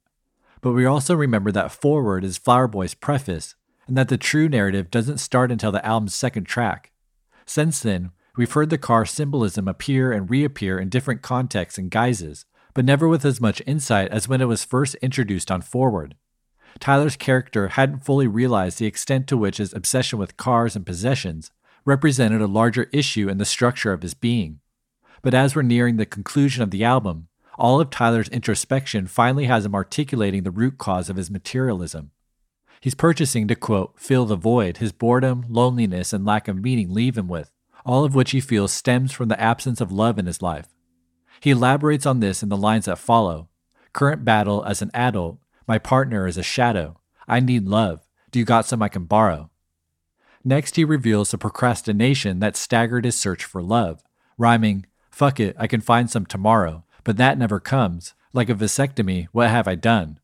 But 0.62 0.72
we 0.72 0.86
also 0.86 1.14
remember 1.14 1.52
that 1.52 1.74
Forward 1.74 2.24
is 2.24 2.38
Flower 2.38 2.70
Boy's 2.70 2.94
preface, 2.94 3.56
and 3.86 3.98
that 3.98 4.08
the 4.08 4.18
true 4.18 4.48
narrative 4.48 4.90
doesn't 4.90 5.18
start 5.18 5.52
until 5.52 5.74
the 5.74 5.86
album's 5.86 6.16
second 6.16 6.46
track. 6.46 6.94
Since 7.46 7.82
then, 7.82 8.12
we've 8.38 8.54
heard 8.54 8.70
the 8.70 8.78
car 8.78 9.06
symbolism 9.06 9.68
appear 9.68 10.14
and 10.14 10.30
reappear 10.30 10.80
in 10.80 10.88
different 10.88 11.22
contexts 11.22 11.78
and 11.78 11.92
guises, 11.92 12.46
but 12.74 12.86
never 12.86 13.10
with 13.10 13.26
as 13.26 13.42
much 13.42 13.62
insight 13.68 14.10
as 14.10 14.30
when 14.30 14.40
it 14.40 14.48
was 14.48 14.64
first 14.64 14.96
introduced 15.02 15.52
on 15.52 15.62
Forward. 15.62 16.16
Tyler's 16.80 17.18
character 17.18 17.68
hadn't 17.68 18.06
fully 18.06 18.28
realized 18.28 18.80
the 18.80 18.86
extent 18.86 19.28
to 19.28 19.36
which 19.36 19.58
his 19.58 19.74
obsession 19.74 20.18
with 20.18 20.38
cars 20.38 20.78
and 20.78 20.86
possessions 20.86 21.52
represented 21.90 22.40
a 22.40 22.48
larger 22.48 22.88
issue 22.94 23.28
in 23.28 23.40
the 23.40 23.46
structure 23.46 23.92
of 23.92 24.04
his 24.04 24.14
being. 24.14 24.60
But 25.22 25.34
as 25.34 25.56
we're 25.56 25.64
nearing 25.64 25.98
the 25.98 26.06
conclusion 26.06 26.64
of 26.64 26.72
the 26.72 26.84
album, 26.84 27.28
all 27.58 27.82
of 27.82 27.90
Tyler's 27.90 28.30
introspection 28.30 29.08
finally 29.08 29.46
has 29.46 29.66
him 29.66 29.76
articulating 29.76 30.44
the 30.44 30.52
root 30.52 30.78
cause 30.78 31.10
of 31.10 31.18
his 31.18 31.30
materialism. 31.30 32.12
He's 32.80 32.96
purchasing 32.96 33.48
to 33.50 33.56
quote, 33.56 34.00
fill 34.00 34.26
the 34.26 34.38
void 34.38 34.78
his 34.78 34.94
boredom, 34.94 35.44
loneliness, 35.50 36.14
and 36.14 36.24
lack 36.24 36.48
of 36.48 36.64
meaning 36.64 36.94
leave 36.94 37.18
him 37.18 37.28
with, 37.28 37.52
all 37.86 38.06
of 38.06 38.16
which 38.16 38.32
he 38.32 38.40
feels 38.40 38.72
stems 38.72 39.12
from 39.12 39.28
the 39.28 39.42
absence 39.42 39.82
of 39.82 39.92
love 39.92 40.18
in 40.18 40.28
his 40.28 40.42
life. 40.42 40.68
He 41.42 41.52
elaborates 41.52 42.06
on 42.06 42.22
this 42.22 42.42
in 42.42 42.50
the 42.50 42.56
lines 42.56 42.86
that 42.86 43.00
follow 43.00 43.50
Current 43.92 44.24
battle 44.24 44.64
as 44.66 44.82
an 44.82 44.92
adult, 44.94 45.40
my 45.68 45.80
partner 45.80 46.28
is 46.28 46.38
a 46.38 46.44
shadow. 46.44 47.00
I 47.28 47.40
need 47.40 47.68
love. 47.68 48.08
Do 48.32 48.40
you 48.40 48.46
got 48.46 48.66
some 48.66 48.82
I 48.82 48.88
can 48.88 49.06
borrow? 49.06 49.50
Next, 50.44 50.76
he 50.76 50.86
reveals 50.86 51.32
the 51.32 51.38
procrastination 51.38 52.40
that 52.40 52.56
staggered 52.56 53.06
his 53.06 53.16
search 53.16 53.44
for 53.44 53.62
love, 53.62 54.02
rhyming, 54.38 54.86
fuck 55.12 55.40
it, 55.40 55.56
I 55.60 55.68
can 55.68 55.82
find 55.82 56.10
some 56.10 56.26
tomorrow, 56.26 56.86
but 57.04 57.18
that 57.18 57.38
never 57.38 57.60
comes. 57.60 58.14
Like 58.32 58.50
a 58.50 58.56
vasectomy, 58.56 59.28
what 59.32 59.50
have 59.50 59.68
I 59.68 59.76
done? 59.76 60.20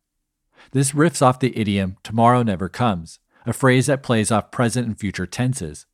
This 0.71 0.91
riffs 0.91 1.21
off 1.21 1.39
the 1.39 1.58
idiom 1.58 1.97
tomorrow 2.04 2.43
never 2.43 2.69
comes, 2.69 3.19
a 3.45 3.54
phrase 3.54 3.88
that 3.88 4.04
plays 4.04 4.32
off 4.32 4.51
present 4.51 4.88
and 4.88 4.99
future 4.99 5.25
tenses. 5.25 5.86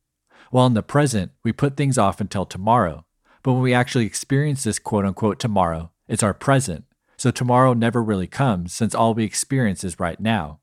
While 0.50 0.66
in 0.66 0.74
the 0.74 0.82
present, 0.82 1.32
we 1.42 1.52
put 1.52 1.76
things 1.76 1.98
off 1.98 2.20
until 2.20 2.44
tomorrow, 2.44 3.06
but 3.42 3.54
when 3.54 3.62
we 3.62 3.74
actually 3.74 4.06
experience 4.06 4.64
this 4.64 4.78
quote 4.78 5.04
unquote 5.04 5.38
tomorrow, 5.38 5.90
it's 6.06 6.22
our 6.22 6.34
present, 6.34 6.84
so 7.16 7.30
tomorrow 7.30 7.72
never 7.72 8.02
really 8.02 8.26
comes 8.26 8.72
since 8.72 8.94
all 8.94 9.14
we 9.14 9.24
experience 9.24 9.82
is 9.82 9.98
right 9.98 10.20
now. 10.20 10.60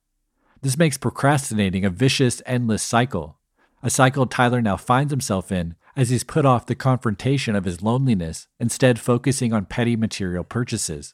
This 0.61 0.77
makes 0.77 0.97
procrastinating 0.97 1.85
a 1.85 1.89
vicious, 1.89 2.41
endless 2.45 2.83
cycle, 2.83 3.38
a 3.81 3.89
cycle 3.89 4.25
Tyler 4.25 4.61
now 4.61 4.77
finds 4.77 5.11
himself 5.11 5.51
in 5.51 5.75
as 5.95 6.09
he's 6.09 6.23
put 6.23 6.45
off 6.45 6.65
the 6.65 6.75
confrontation 6.75 7.55
of 7.55 7.65
his 7.65 7.81
loneliness, 7.81 8.47
instead 8.59 8.99
focusing 8.99 9.51
on 9.51 9.65
petty 9.65 9.95
material 9.95 10.43
purchases. 10.43 11.13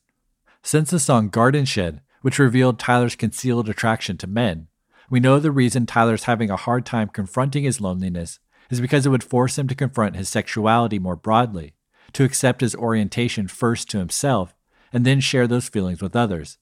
Since 0.62 0.92
the 0.92 1.00
song 1.00 1.30
Garden 1.30 1.66
Shed, 1.66 2.02
which 2.22 2.40
revealed 2.40 2.80
Tyler's 2.80 3.16
concealed 3.16 3.70
attraction 3.70 4.18
to 4.18 4.28
men, 4.28 4.68
we 5.10 5.20
know 5.20 5.40
the 5.40 5.52
reason 5.52 5.86
Tyler's 5.86 6.24
having 6.24 6.50
a 6.50 6.56
hard 6.56 6.86
time 6.86 7.08
confronting 7.08 7.64
his 7.64 7.82
loneliness 7.82 8.40
is 8.70 8.82
because 8.82 9.06
it 9.06 9.10
would 9.10 9.24
force 9.24 9.58
him 9.58 9.68
to 9.68 9.76
confront 9.76 10.16
his 10.16 10.30
sexuality 10.30 11.00
more 11.00 11.16
broadly, 11.16 11.74
to 12.14 12.24
accept 12.24 12.62
his 12.62 12.76
orientation 12.76 13.48
first 13.48 13.90
to 13.92 14.00
himself, 14.00 14.56
and 14.92 15.06
then 15.06 15.20
share 15.20 15.48
those 15.48 15.70
feelings 15.70 16.02
with 16.02 16.16
others. 16.16 16.58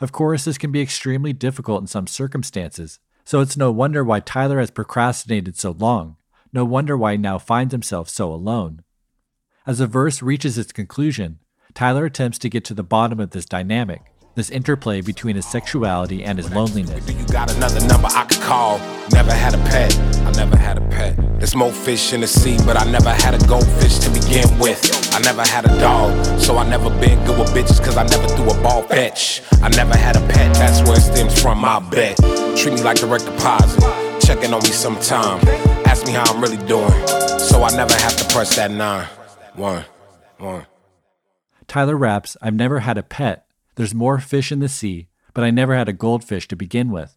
Of 0.00 0.12
course, 0.12 0.44
this 0.44 0.58
can 0.58 0.72
be 0.72 0.80
extremely 0.80 1.32
difficult 1.32 1.82
in 1.82 1.86
some 1.86 2.06
circumstances, 2.06 2.98
so 3.30 3.38
it's 3.40 3.56
no 3.56 3.70
wonder 3.70 4.02
why 4.02 4.18
Tyler 4.18 4.58
has 4.58 4.72
procrastinated 4.72 5.56
so 5.56 5.70
long, 5.70 6.16
no 6.52 6.64
wonder 6.64 6.96
why 6.96 7.12
he 7.12 7.16
now 7.16 7.38
finds 7.38 7.70
himself 7.70 8.08
so 8.08 8.32
alone. 8.32 8.82
As 9.64 9.78
the 9.78 9.86
verse 9.86 10.20
reaches 10.20 10.58
its 10.58 10.72
conclusion, 10.72 11.38
Tyler 11.72 12.06
attempts 12.06 12.38
to 12.40 12.48
get 12.48 12.64
to 12.64 12.74
the 12.74 12.82
bottom 12.82 13.20
of 13.20 13.30
this 13.30 13.44
dynamic, 13.44 14.02
this 14.40 14.48
interplay 14.48 15.02
between 15.02 15.36
his 15.36 15.44
sexuality 15.44 16.24
and 16.24 16.38
his 16.38 16.50
loneliness. 16.54 17.06
You 17.06 17.26
got 17.26 17.54
another 17.54 17.86
number 17.86 18.08
I 18.10 18.24
could 18.24 18.40
call. 18.40 18.78
Never 19.12 19.34
had 19.34 19.52
a 19.52 19.58
pet. 19.68 19.94
I 20.24 20.30
never 20.30 20.56
had 20.56 20.78
a 20.78 20.80
pet. 20.88 21.14
There's 21.38 21.54
more 21.54 21.70
fish 21.70 22.14
in 22.14 22.22
the 22.22 22.26
sea, 22.26 22.56
but 22.64 22.80
I 22.80 22.90
never 22.90 23.10
had 23.10 23.34
a 23.34 23.46
goldfish 23.46 23.98
to 23.98 24.08
begin 24.08 24.48
with. 24.58 24.80
I 25.12 25.18
never 25.20 25.42
had 25.42 25.66
a 25.66 25.78
dog, 25.78 26.40
so 26.40 26.56
I 26.56 26.66
never 26.66 26.88
been 26.88 27.22
good 27.26 27.38
with 27.38 27.50
bitches 27.50 27.84
cause 27.84 27.98
I 27.98 28.04
never 28.04 28.28
threw 28.28 28.48
a 28.48 28.62
ball 28.62 28.82
fetch. 28.84 29.42
I 29.60 29.68
never 29.68 29.94
had 29.94 30.16
a 30.16 30.20
pet, 30.32 30.54
that's 30.54 30.80
where 30.88 30.96
it 30.96 31.02
stems 31.02 31.42
from, 31.42 31.58
my 31.58 31.78
bet. 31.90 32.16
Treat 32.56 32.72
me 32.72 32.82
like 32.82 32.96
direct 32.96 33.26
deposit, 33.26 33.80
checking 34.24 34.54
on 34.54 34.62
me 34.62 34.70
sometime. 34.70 35.38
Ask 35.84 36.06
me 36.06 36.12
how 36.12 36.24
I'm 36.32 36.40
really 36.40 36.62
doing, 36.66 36.96
so 37.38 37.62
I 37.62 37.76
never 37.76 37.92
have 37.92 38.16
to 38.16 38.24
press 38.32 38.56
that 38.56 38.70
nine. 38.70 39.06
One, 39.54 39.84
one. 40.38 40.66
Tyler 41.66 41.96
raps, 41.96 42.38
I've 42.40 42.54
never 42.54 42.80
had 42.80 42.96
a 42.96 43.02
pet, 43.02 43.46
there's 43.80 43.94
more 43.94 44.18
fish 44.18 44.52
in 44.52 44.58
the 44.58 44.68
sea, 44.68 45.08
but 45.32 45.42
I 45.42 45.50
never 45.50 45.74
had 45.74 45.88
a 45.88 45.94
goldfish 45.94 46.46
to 46.48 46.54
begin 46.54 46.90
with. 46.90 47.16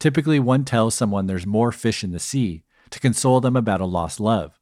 Typically, 0.00 0.40
one 0.40 0.64
tells 0.64 0.96
someone 0.96 1.28
there's 1.28 1.46
more 1.46 1.70
fish 1.70 2.02
in 2.02 2.10
the 2.10 2.18
sea 2.18 2.64
to 2.90 2.98
console 2.98 3.40
them 3.40 3.54
about 3.54 3.80
a 3.80 3.84
lost 3.84 4.18
love. 4.18 4.58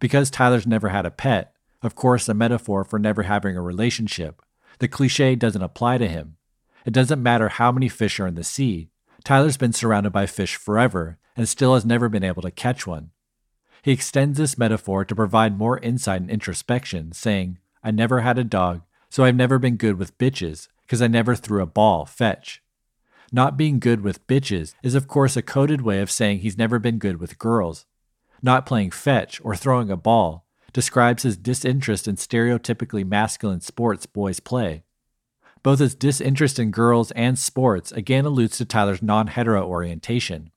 Because 0.00 0.32
Tyler's 0.32 0.66
never 0.66 0.88
had 0.88 1.06
a 1.06 1.12
pet, 1.12 1.54
of 1.80 1.94
course, 1.94 2.28
a 2.28 2.34
metaphor 2.34 2.82
for 2.82 2.98
never 2.98 3.22
having 3.22 3.56
a 3.56 3.62
relationship, 3.62 4.42
the 4.80 4.88
cliche 4.88 5.36
doesn't 5.36 5.62
apply 5.62 5.98
to 5.98 6.08
him. 6.08 6.38
It 6.84 6.92
doesn't 6.92 7.22
matter 7.22 7.50
how 7.50 7.70
many 7.70 7.88
fish 7.88 8.18
are 8.18 8.26
in 8.26 8.34
the 8.34 8.42
sea, 8.42 8.90
Tyler's 9.22 9.56
been 9.56 9.72
surrounded 9.72 10.10
by 10.10 10.26
fish 10.26 10.56
forever 10.56 11.18
and 11.36 11.48
still 11.48 11.74
has 11.74 11.86
never 11.86 12.08
been 12.08 12.24
able 12.24 12.42
to 12.42 12.50
catch 12.50 12.84
one. 12.84 13.12
He 13.84 13.92
extends 13.92 14.38
this 14.38 14.58
metaphor 14.58 15.04
to 15.04 15.14
provide 15.14 15.56
more 15.56 15.78
insight 15.78 16.20
and 16.20 16.30
introspection, 16.30 17.12
saying, 17.12 17.58
I 17.84 17.92
never 17.92 18.22
had 18.22 18.38
a 18.38 18.44
dog, 18.44 18.82
so 19.14 19.22
I've 19.22 19.36
never 19.36 19.60
been 19.60 19.76
good 19.76 19.96
with 19.96 20.18
bitches, 20.18 20.66
because 20.82 21.00
I 21.00 21.06
never 21.06 21.36
threw 21.36 21.62
a 21.62 21.66
ball 21.66 22.04
fetch. 22.04 22.60
Not 23.30 23.56
being 23.56 23.78
good 23.78 24.00
with 24.00 24.26
bitches 24.26 24.74
is, 24.82 24.96
of 24.96 25.06
course, 25.06 25.36
a 25.36 25.42
coded 25.42 25.82
way 25.82 26.00
of 26.00 26.10
saying 26.10 26.40
he's 26.40 26.58
never 26.58 26.80
been 26.80 26.98
good 26.98 27.20
with 27.20 27.38
girls. 27.38 27.86
Not 28.42 28.66
playing 28.66 28.90
fetch 28.90 29.40
or 29.44 29.54
throwing 29.54 29.88
a 29.88 29.96
ball 29.96 30.44
describes 30.72 31.22
his 31.22 31.36
disinterest 31.36 32.08
in 32.08 32.16
stereotypically 32.16 33.06
masculine 33.06 33.60
sports 33.60 34.04
boys 34.04 34.40
play. 34.40 34.82
Both 35.62 35.78
his 35.78 35.94
disinterest 35.94 36.58
in 36.58 36.72
girls 36.72 37.12
and 37.12 37.38
sports 37.38 37.92
again 37.92 38.24
alludes 38.24 38.58
to 38.58 38.64
Tyler's 38.64 39.00
non 39.00 39.28
hetero 39.28 39.64
orientation. 39.64 40.50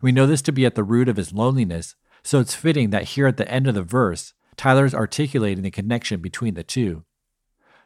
We 0.00 0.10
know 0.10 0.26
this 0.26 0.40
to 0.42 0.52
be 0.52 0.64
at 0.64 0.74
the 0.74 0.84
root 0.84 1.10
of 1.10 1.18
his 1.18 1.34
loneliness, 1.34 1.96
so 2.22 2.40
it's 2.40 2.54
fitting 2.54 2.88
that 2.88 3.08
here 3.08 3.26
at 3.26 3.36
the 3.36 3.50
end 3.50 3.66
of 3.66 3.74
the 3.74 3.82
verse, 3.82 4.32
Tyler 4.56 4.86
is 4.86 4.94
articulating 4.94 5.64
the 5.64 5.70
connection 5.70 6.22
between 6.22 6.54
the 6.54 6.64
two. 6.64 7.04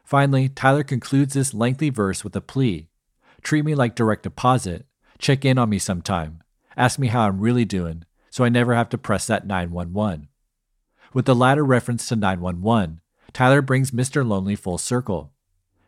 Finally, 0.05 0.47
Tyler 0.49 0.83
concludes 0.83 1.33
this 1.33 1.53
lengthy 1.53 1.89
verse 1.89 2.23
with 2.23 2.35
a 2.35 2.41
plea 2.41 2.87
Treat 3.41 3.65
me 3.65 3.75
like 3.75 3.95
direct 3.95 4.23
deposit, 4.23 4.85
check 5.17 5.43
in 5.43 5.57
on 5.57 5.69
me 5.69 5.79
sometime, 5.79 6.41
ask 6.77 6.99
me 6.99 7.07
how 7.07 7.27
I'm 7.27 7.39
really 7.39 7.65
doing, 7.65 8.03
so 8.29 8.43
I 8.43 8.49
never 8.49 8.75
have 8.75 8.89
to 8.89 8.97
press 8.97 9.25
that 9.27 9.47
911. 9.47 10.27
With 11.13 11.25
the 11.25 11.35
latter 11.35 11.65
reference 11.65 12.07
to 12.07 12.15
911, 12.15 13.01
Tyler 13.33 13.61
brings 13.61 13.91
Mr. 13.91 14.25
Lonely 14.25 14.55
full 14.55 14.77
circle. 14.77 15.31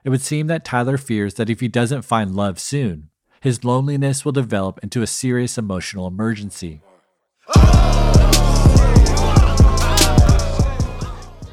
It 0.04 0.10
would 0.10 0.22
seem 0.22 0.48
that 0.48 0.66
Tyler 0.66 0.98
fears 0.98 1.36
that 1.36 1.50
if 1.50 1.60
he 1.60 1.68
doesn't 1.68 2.02
find 2.02 2.36
love 2.36 2.60
soon, 2.60 3.10
his 3.42 3.64
loneliness 3.64 4.26
will 4.26 4.32
develop 4.32 4.80
into 4.82 5.02
a 5.04 5.08
serious 5.08 5.58
emotional 5.58 6.08
emergency. 6.08 6.82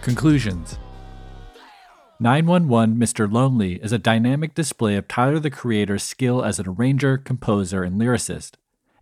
Conclusions 0.03 0.79
911 2.21 2.97
Mr. 2.97 3.31
Lonely 3.31 3.83
is 3.83 3.91
a 3.91 3.99
dynamic 3.99 4.55
display 4.55 4.95
of 4.95 5.09
Tyler 5.09 5.41
the 5.41 5.51
Creator's 5.51 6.05
skill 6.05 6.45
as 6.45 6.61
an 6.61 6.69
arranger, 6.69 7.19
composer, 7.19 7.83
and 7.83 8.01
lyricist. 8.01 8.53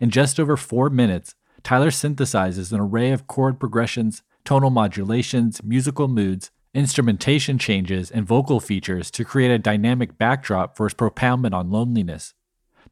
In 0.01 0.09
just 0.09 0.41
over 0.41 0.57
four 0.57 0.89
minutes, 0.89 1.35
Tyler 1.63 1.91
synthesizes 1.91 2.73
an 2.73 2.81
array 2.81 3.13
of 3.13 3.27
chord 3.27 3.61
progressions, 3.61 4.23
tonal 4.47 4.71
modulations, 4.71 5.63
musical 5.63 6.09
moods, 6.09 6.51
instrumentation 6.73 7.59
changes, 7.59 8.11
and 8.11 8.27
vocal 8.27 8.61
features 8.61 9.11
to 9.11 9.27
create 9.27 9.51
a 9.51 9.59
dynamic 9.59 10.17
backdrop 10.17 10.75
for 10.75 10.87
his 10.87 10.95
propoundment 10.95 11.55
on 11.55 11.71
loneliness. 11.71 12.33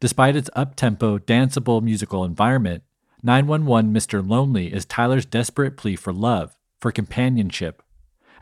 Despite 0.00 0.36
its 0.36 0.50
up-tempo, 0.54 1.18
danceable 1.18 1.82
musical 1.82 2.24
environment, 2.24 2.82
911 3.22 3.92
Mr. 3.92 4.26
Lonely 4.26 4.70
is 4.70 4.84
Tyler's 4.84 5.24
desperate 5.24 5.78
plea 5.78 5.96
for 5.96 6.12
love, 6.12 6.56
for 6.78 6.92
companionship, 6.92 7.82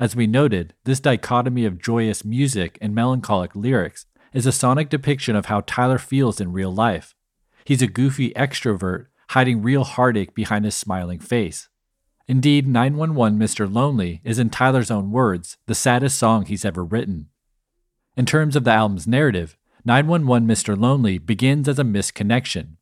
as 0.01 0.15
we 0.15 0.27
noted, 0.27 0.75
this 0.85 1.01
dichotomy 1.01 1.65
of 1.65 1.83
joyous 1.83 2.25
music 2.25 2.79
and 2.81 2.95
melancholic 2.95 3.55
lyrics 3.57 4.07
is 4.33 4.47
a 4.47 4.53
sonic 4.53 4.89
depiction 4.89 5.35
of 5.35 5.47
how 5.47 5.63
Tyler 5.67 5.99
feels 5.99 6.41
in 6.41 6.53
real 6.53 6.73
life. 6.73 7.15
He's 7.65 7.83
a 7.83 7.87
goofy 7.87 8.31
extrovert, 8.31 9.07
hiding 9.31 9.63
real 9.63 9.85
heartache 9.85 10.35
behind 10.35 10.65
his 10.65 10.75
smiling 10.75 11.19
face. 11.19 11.69
Indeed, 12.27 12.69
911 12.69 13.39
Mr. 13.39 13.73
Lonely 13.73 14.21
is, 14.23 14.39
in 14.39 14.51
Tyler's 14.51 14.91
own 14.91 15.11
words, 15.11 15.57
the 15.67 15.75
saddest 15.75 16.19
song 16.19 16.45
he's 16.45 16.65
ever 16.65 16.85
written. 16.85 17.29
In 18.17 18.27
terms 18.27 18.55
of 18.55 18.65
the 18.65 18.71
album's 18.71 19.07
narrative, 19.07 19.57
911 19.85 20.47
Mr. 20.47 20.79
Lonely 20.79 21.19
begins 21.19 21.69
as 21.69 21.79
a 21.79 21.85
missed 21.85 22.15
connection. 22.15 22.77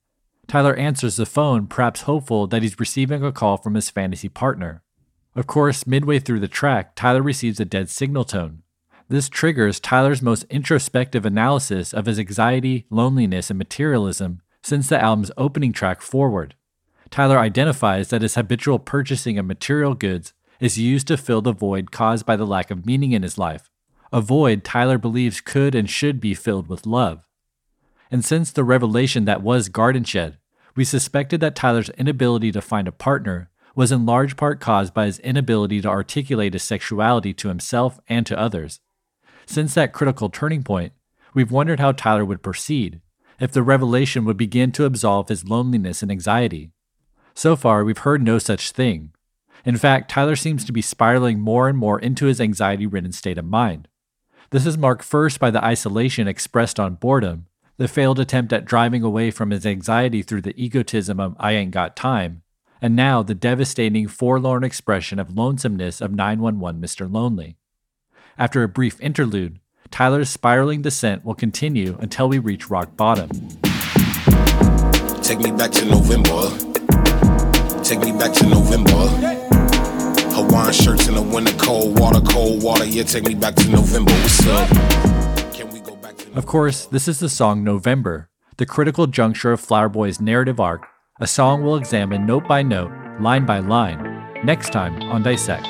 Tyler 0.49 0.75
answers 0.75 1.17
the 1.17 1.27
phone, 1.27 1.67
perhaps 1.67 2.03
hopeful 2.03 2.47
that 2.47 2.63
he's 2.63 2.81
receiving 2.81 3.25
a 3.25 3.33
call 3.33 3.57
from 3.57 3.75
his 3.75 3.91
fantasy 3.91 4.29
partner. 4.29 4.83
Of 5.37 5.47
course, 5.47 5.87
midway 5.87 6.19
through 6.19 6.41
the 6.41 6.49
track, 6.49 6.95
Tyler 6.95 7.21
receives 7.21 7.61
a 7.61 7.67
dead 7.67 7.91
signal 7.91 8.25
tone. 8.25 8.63
This 9.09 9.29
triggers 9.29 9.79
Tyler's 9.79 10.23
most 10.23 10.45
introspective 10.45 11.27
analysis 11.27 11.93
of 11.93 12.07
his 12.07 12.19
anxiety, 12.19 12.87
loneliness, 12.89 13.51
and 13.51 13.59
materialism 13.59 14.41
since 14.63 14.89
the 14.89 15.01
album's 15.01 15.31
opening 15.37 15.75
track 15.75 16.01
Foreword. 16.01 16.55
Tyler 17.11 17.39
identifies 17.39 18.09
that 18.09 18.23
his 18.23 18.35
habitual 18.35 18.79
purchasing 18.79 19.39
of 19.39 19.45
material 19.45 19.95
goods 19.95 20.33
is 20.59 20.79
used 20.79 21.07
to 21.09 21.19
fill 21.19 21.43
the 21.43 21.53
void 21.53 21.93
caused 21.93 22.25
by 22.25 22.35
the 22.35 22.47
lack 22.47 22.71
of 22.71 22.87
meaning 22.87 23.13
in 23.13 23.23
his 23.23 23.37
life, 23.37 23.71
a 24.13 24.23
void 24.23 24.65
Tyler 24.65 24.97
believes 24.97 25.43
could 25.43 25.75
and 25.75 25.91
should 25.91 26.19
be 26.19 26.33
filled 26.33 26.67
with 26.67 26.87
love. 26.87 27.23
And 28.11 28.25
since 28.25 28.51
the 28.51 28.65
revelation 28.65 29.27
that 29.27 29.43
was 29.43 29.69
Garden 29.69 30.05
Shed, 30.05 30.39
we 30.75 30.85
suspected 30.85 31.41
that 31.41 31.55
Tyler's 31.55 31.91
inability 31.91 32.51
to 32.53 32.63
find 32.63 32.89
a 32.89 32.93
partner 32.93 33.51
was 33.77 33.93
in 33.93 34.07
large 34.07 34.37
part 34.37 34.59
caused 34.59 34.95
by 34.95 35.05
his 35.07 35.21
inability 35.21 35.83
to 35.83 35.89
articulate 35.89 36.55
his 36.55 36.63
sexuality 36.65 37.33
to 37.35 37.49
himself 37.49 38.01
and 38.09 38.27
to 38.27 38.39
others. 38.39 38.81
Since 39.45 39.75
that 39.75 39.93
critical 39.93 40.31
turning 40.31 40.65
point, 40.65 40.93
we've 41.35 41.53
wondered 41.53 41.79
how 41.79 41.93
Tyler 41.93 42.25
would 42.25 42.43
proceed, 42.43 43.03
if 43.39 43.53
the 43.53 43.63
revelation 43.63 44.25
would 44.25 44.39
begin 44.39 44.73
to 44.73 44.87
absolve 44.87 45.29
his 45.29 45.45
loneliness 45.45 46.03
and 46.03 46.11
anxiety. 46.11 46.73
So 47.35 47.55
far, 47.55 47.85
we've 47.85 47.99
heard 47.99 48.23
no 48.23 48.39
such 48.39 48.73
thing. 48.73 49.13
In 49.67 49.77
fact, 49.77 50.11
Tyler 50.11 50.37
seems 50.37 50.65
to 50.65 50.73
be 50.73 50.81
spiraling 50.81 51.39
more 51.39 51.69
and 51.69 51.77
more 51.77 52.01
into 52.01 52.27
his 52.27 52.41
anxiety 52.41 52.87
ridden 52.87 53.13
state 53.13 53.37
of 53.37 53.45
mind. 53.45 53.89
This 54.51 54.65
is 54.65 54.79
marked 54.79 55.05
first 55.05 55.39
by 55.39 55.51
the 55.51 55.63
isolation 55.63 56.27
expressed 56.27 56.81
on 56.81 56.95
boredom, 56.95 57.47
the 57.77 57.89
failed 57.89 58.19
attempt 58.19 58.55
at 58.55 58.65
driving 58.65 59.03
away 59.03 59.31
from 59.31 59.51
his 59.51 59.67
anxiety 59.67 60.23
through 60.23 60.43
the 60.43 60.59
egotism 60.61 61.21
of 61.21 61.37
I 61.39 61.53
ain't 61.53 61.73
got 61.73 61.95
time, 61.95 62.43
and 62.81 62.95
now 62.95 63.23
the 63.23 63.35
devastating, 63.35 64.09
forlorn 64.09 64.65
expression 64.65 65.19
of 65.19 65.37
lonesomeness 65.37 66.01
of 66.01 66.13
911 66.13 66.81
Mr. 66.81 67.11
Lonely. 67.11 67.57
After 68.39 68.63
a 68.63 68.69
brief 68.69 69.01
interlude, 69.01 69.61
Tyler's 69.91 70.29
spiraling 70.29 70.83
descent 70.83 71.25
will 71.25 71.35
continue 71.35 71.97
until 72.01 72.29
we 72.29 72.39
reach 72.39 72.71
rock 72.71 72.97
bottom. 72.97 73.31
Take 75.23 75.41
me 75.41 75.51
back 75.53 75.71
to 75.73 75.85
November. 75.85 76.51
Take 77.83 78.01
me 78.01 78.13
back 78.13 78.33
to 78.35 78.47
November. 78.47 79.47
Hawaiian 80.35 80.73
shirts 80.73 81.09
in 81.09 81.15
the 81.15 81.23
winter, 81.23 81.53
cold 81.57 81.99
water, 81.99 82.21
cold 82.21 82.63
water. 82.63 82.85
Yeah, 82.85 83.05
take 83.05 83.27
me 83.27 83.35
back 83.35 83.55
to 83.55 83.71
November. 83.71 84.13
What's 84.13 84.47
up? 84.47 84.69
Can 85.55 85.71
we 85.71 85.81
go 85.81 85.97
back 85.97 86.17
to 86.19 86.33
Of 86.35 86.47
course, 86.47 86.85
this 86.87 87.09
is 87.09 87.21
the 87.21 87.29
song 87.29 87.65
November, 87.65 88.29
the 88.59 88.67
critical 88.67 89.07
juncture 89.07 89.53
of 89.53 89.61
Flower 89.61 89.89
Boy's 89.89 90.21
narrative 90.21 90.61
arc, 90.61 90.87
a 91.19 91.27
song 91.27 91.63
we'll 91.63 91.77
examine 91.77 92.27
note 92.27 92.47
by 92.47 92.63
note, 92.63 92.93
line 93.21 93.47
by 93.47 93.59
line, 93.59 94.29
next 94.45 94.71
time 94.71 95.01
on 95.05 95.23
Dissect. 95.23 95.67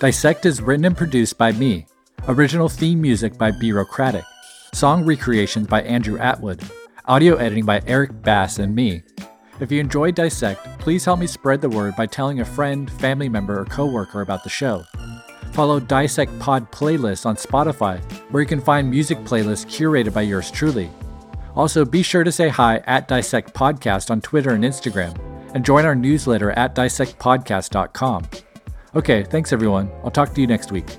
Dissect 0.00 0.46
is 0.46 0.62
written 0.62 0.84
and 0.84 0.96
produced 0.96 1.38
by 1.38 1.52
me. 1.52 1.86
Original 2.28 2.68
theme 2.68 3.00
music 3.00 3.38
by 3.38 3.50
Bureaucratic. 3.50 4.24
Song 4.74 5.02
recreations 5.02 5.66
by 5.66 5.80
Andrew 5.80 6.18
Atwood. 6.18 6.60
Audio 7.06 7.36
editing 7.36 7.64
by 7.64 7.80
Eric 7.86 8.20
Bass 8.20 8.58
and 8.58 8.74
me. 8.74 9.02
If 9.60 9.72
you 9.72 9.80
enjoyed 9.80 10.14
Dissect, 10.14 10.78
please 10.78 11.06
help 11.06 11.20
me 11.20 11.26
spread 11.26 11.62
the 11.62 11.70
word 11.70 11.96
by 11.96 12.04
telling 12.04 12.40
a 12.40 12.44
friend, 12.44 12.92
family 12.92 13.30
member, 13.30 13.58
or 13.58 13.64
coworker 13.64 14.20
about 14.20 14.44
the 14.44 14.50
show. 14.50 14.84
Follow 15.52 15.80
Dissect 15.80 16.38
Pod 16.38 16.70
playlists 16.70 17.24
on 17.24 17.36
Spotify, 17.36 17.98
where 18.30 18.42
you 18.42 18.46
can 18.46 18.60
find 18.60 18.90
music 18.90 19.16
playlists 19.20 19.64
curated 19.64 20.12
by 20.12 20.20
yours 20.20 20.50
truly. 20.50 20.90
Also, 21.56 21.82
be 21.82 22.02
sure 22.02 22.24
to 22.24 22.30
say 22.30 22.50
hi 22.50 22.82
at 22.86 23.08
Dissect 23.08 23.54
Podcast 23.54 24.10
on 24.10 24.20
Twitter 24.20 24.50
and 24.50 24.64
Instagram, 24.64 25.18
and 25.54 25.64
join 25.64 25.86
our 25.86 25.94
newsletter 25.94 26.50
at 26.50 26.74
dissectpodcast.com. 26.74 28.26
Okay, 28.94 29.24
thanks 29.24 29.50
everyone. 29.50 29.90
I'll 30.04 30.10
talk 30.10 30.34
to 30.34 30.42
you 30.42 30.46
next 30.46 30.70
week. 30.70 30.98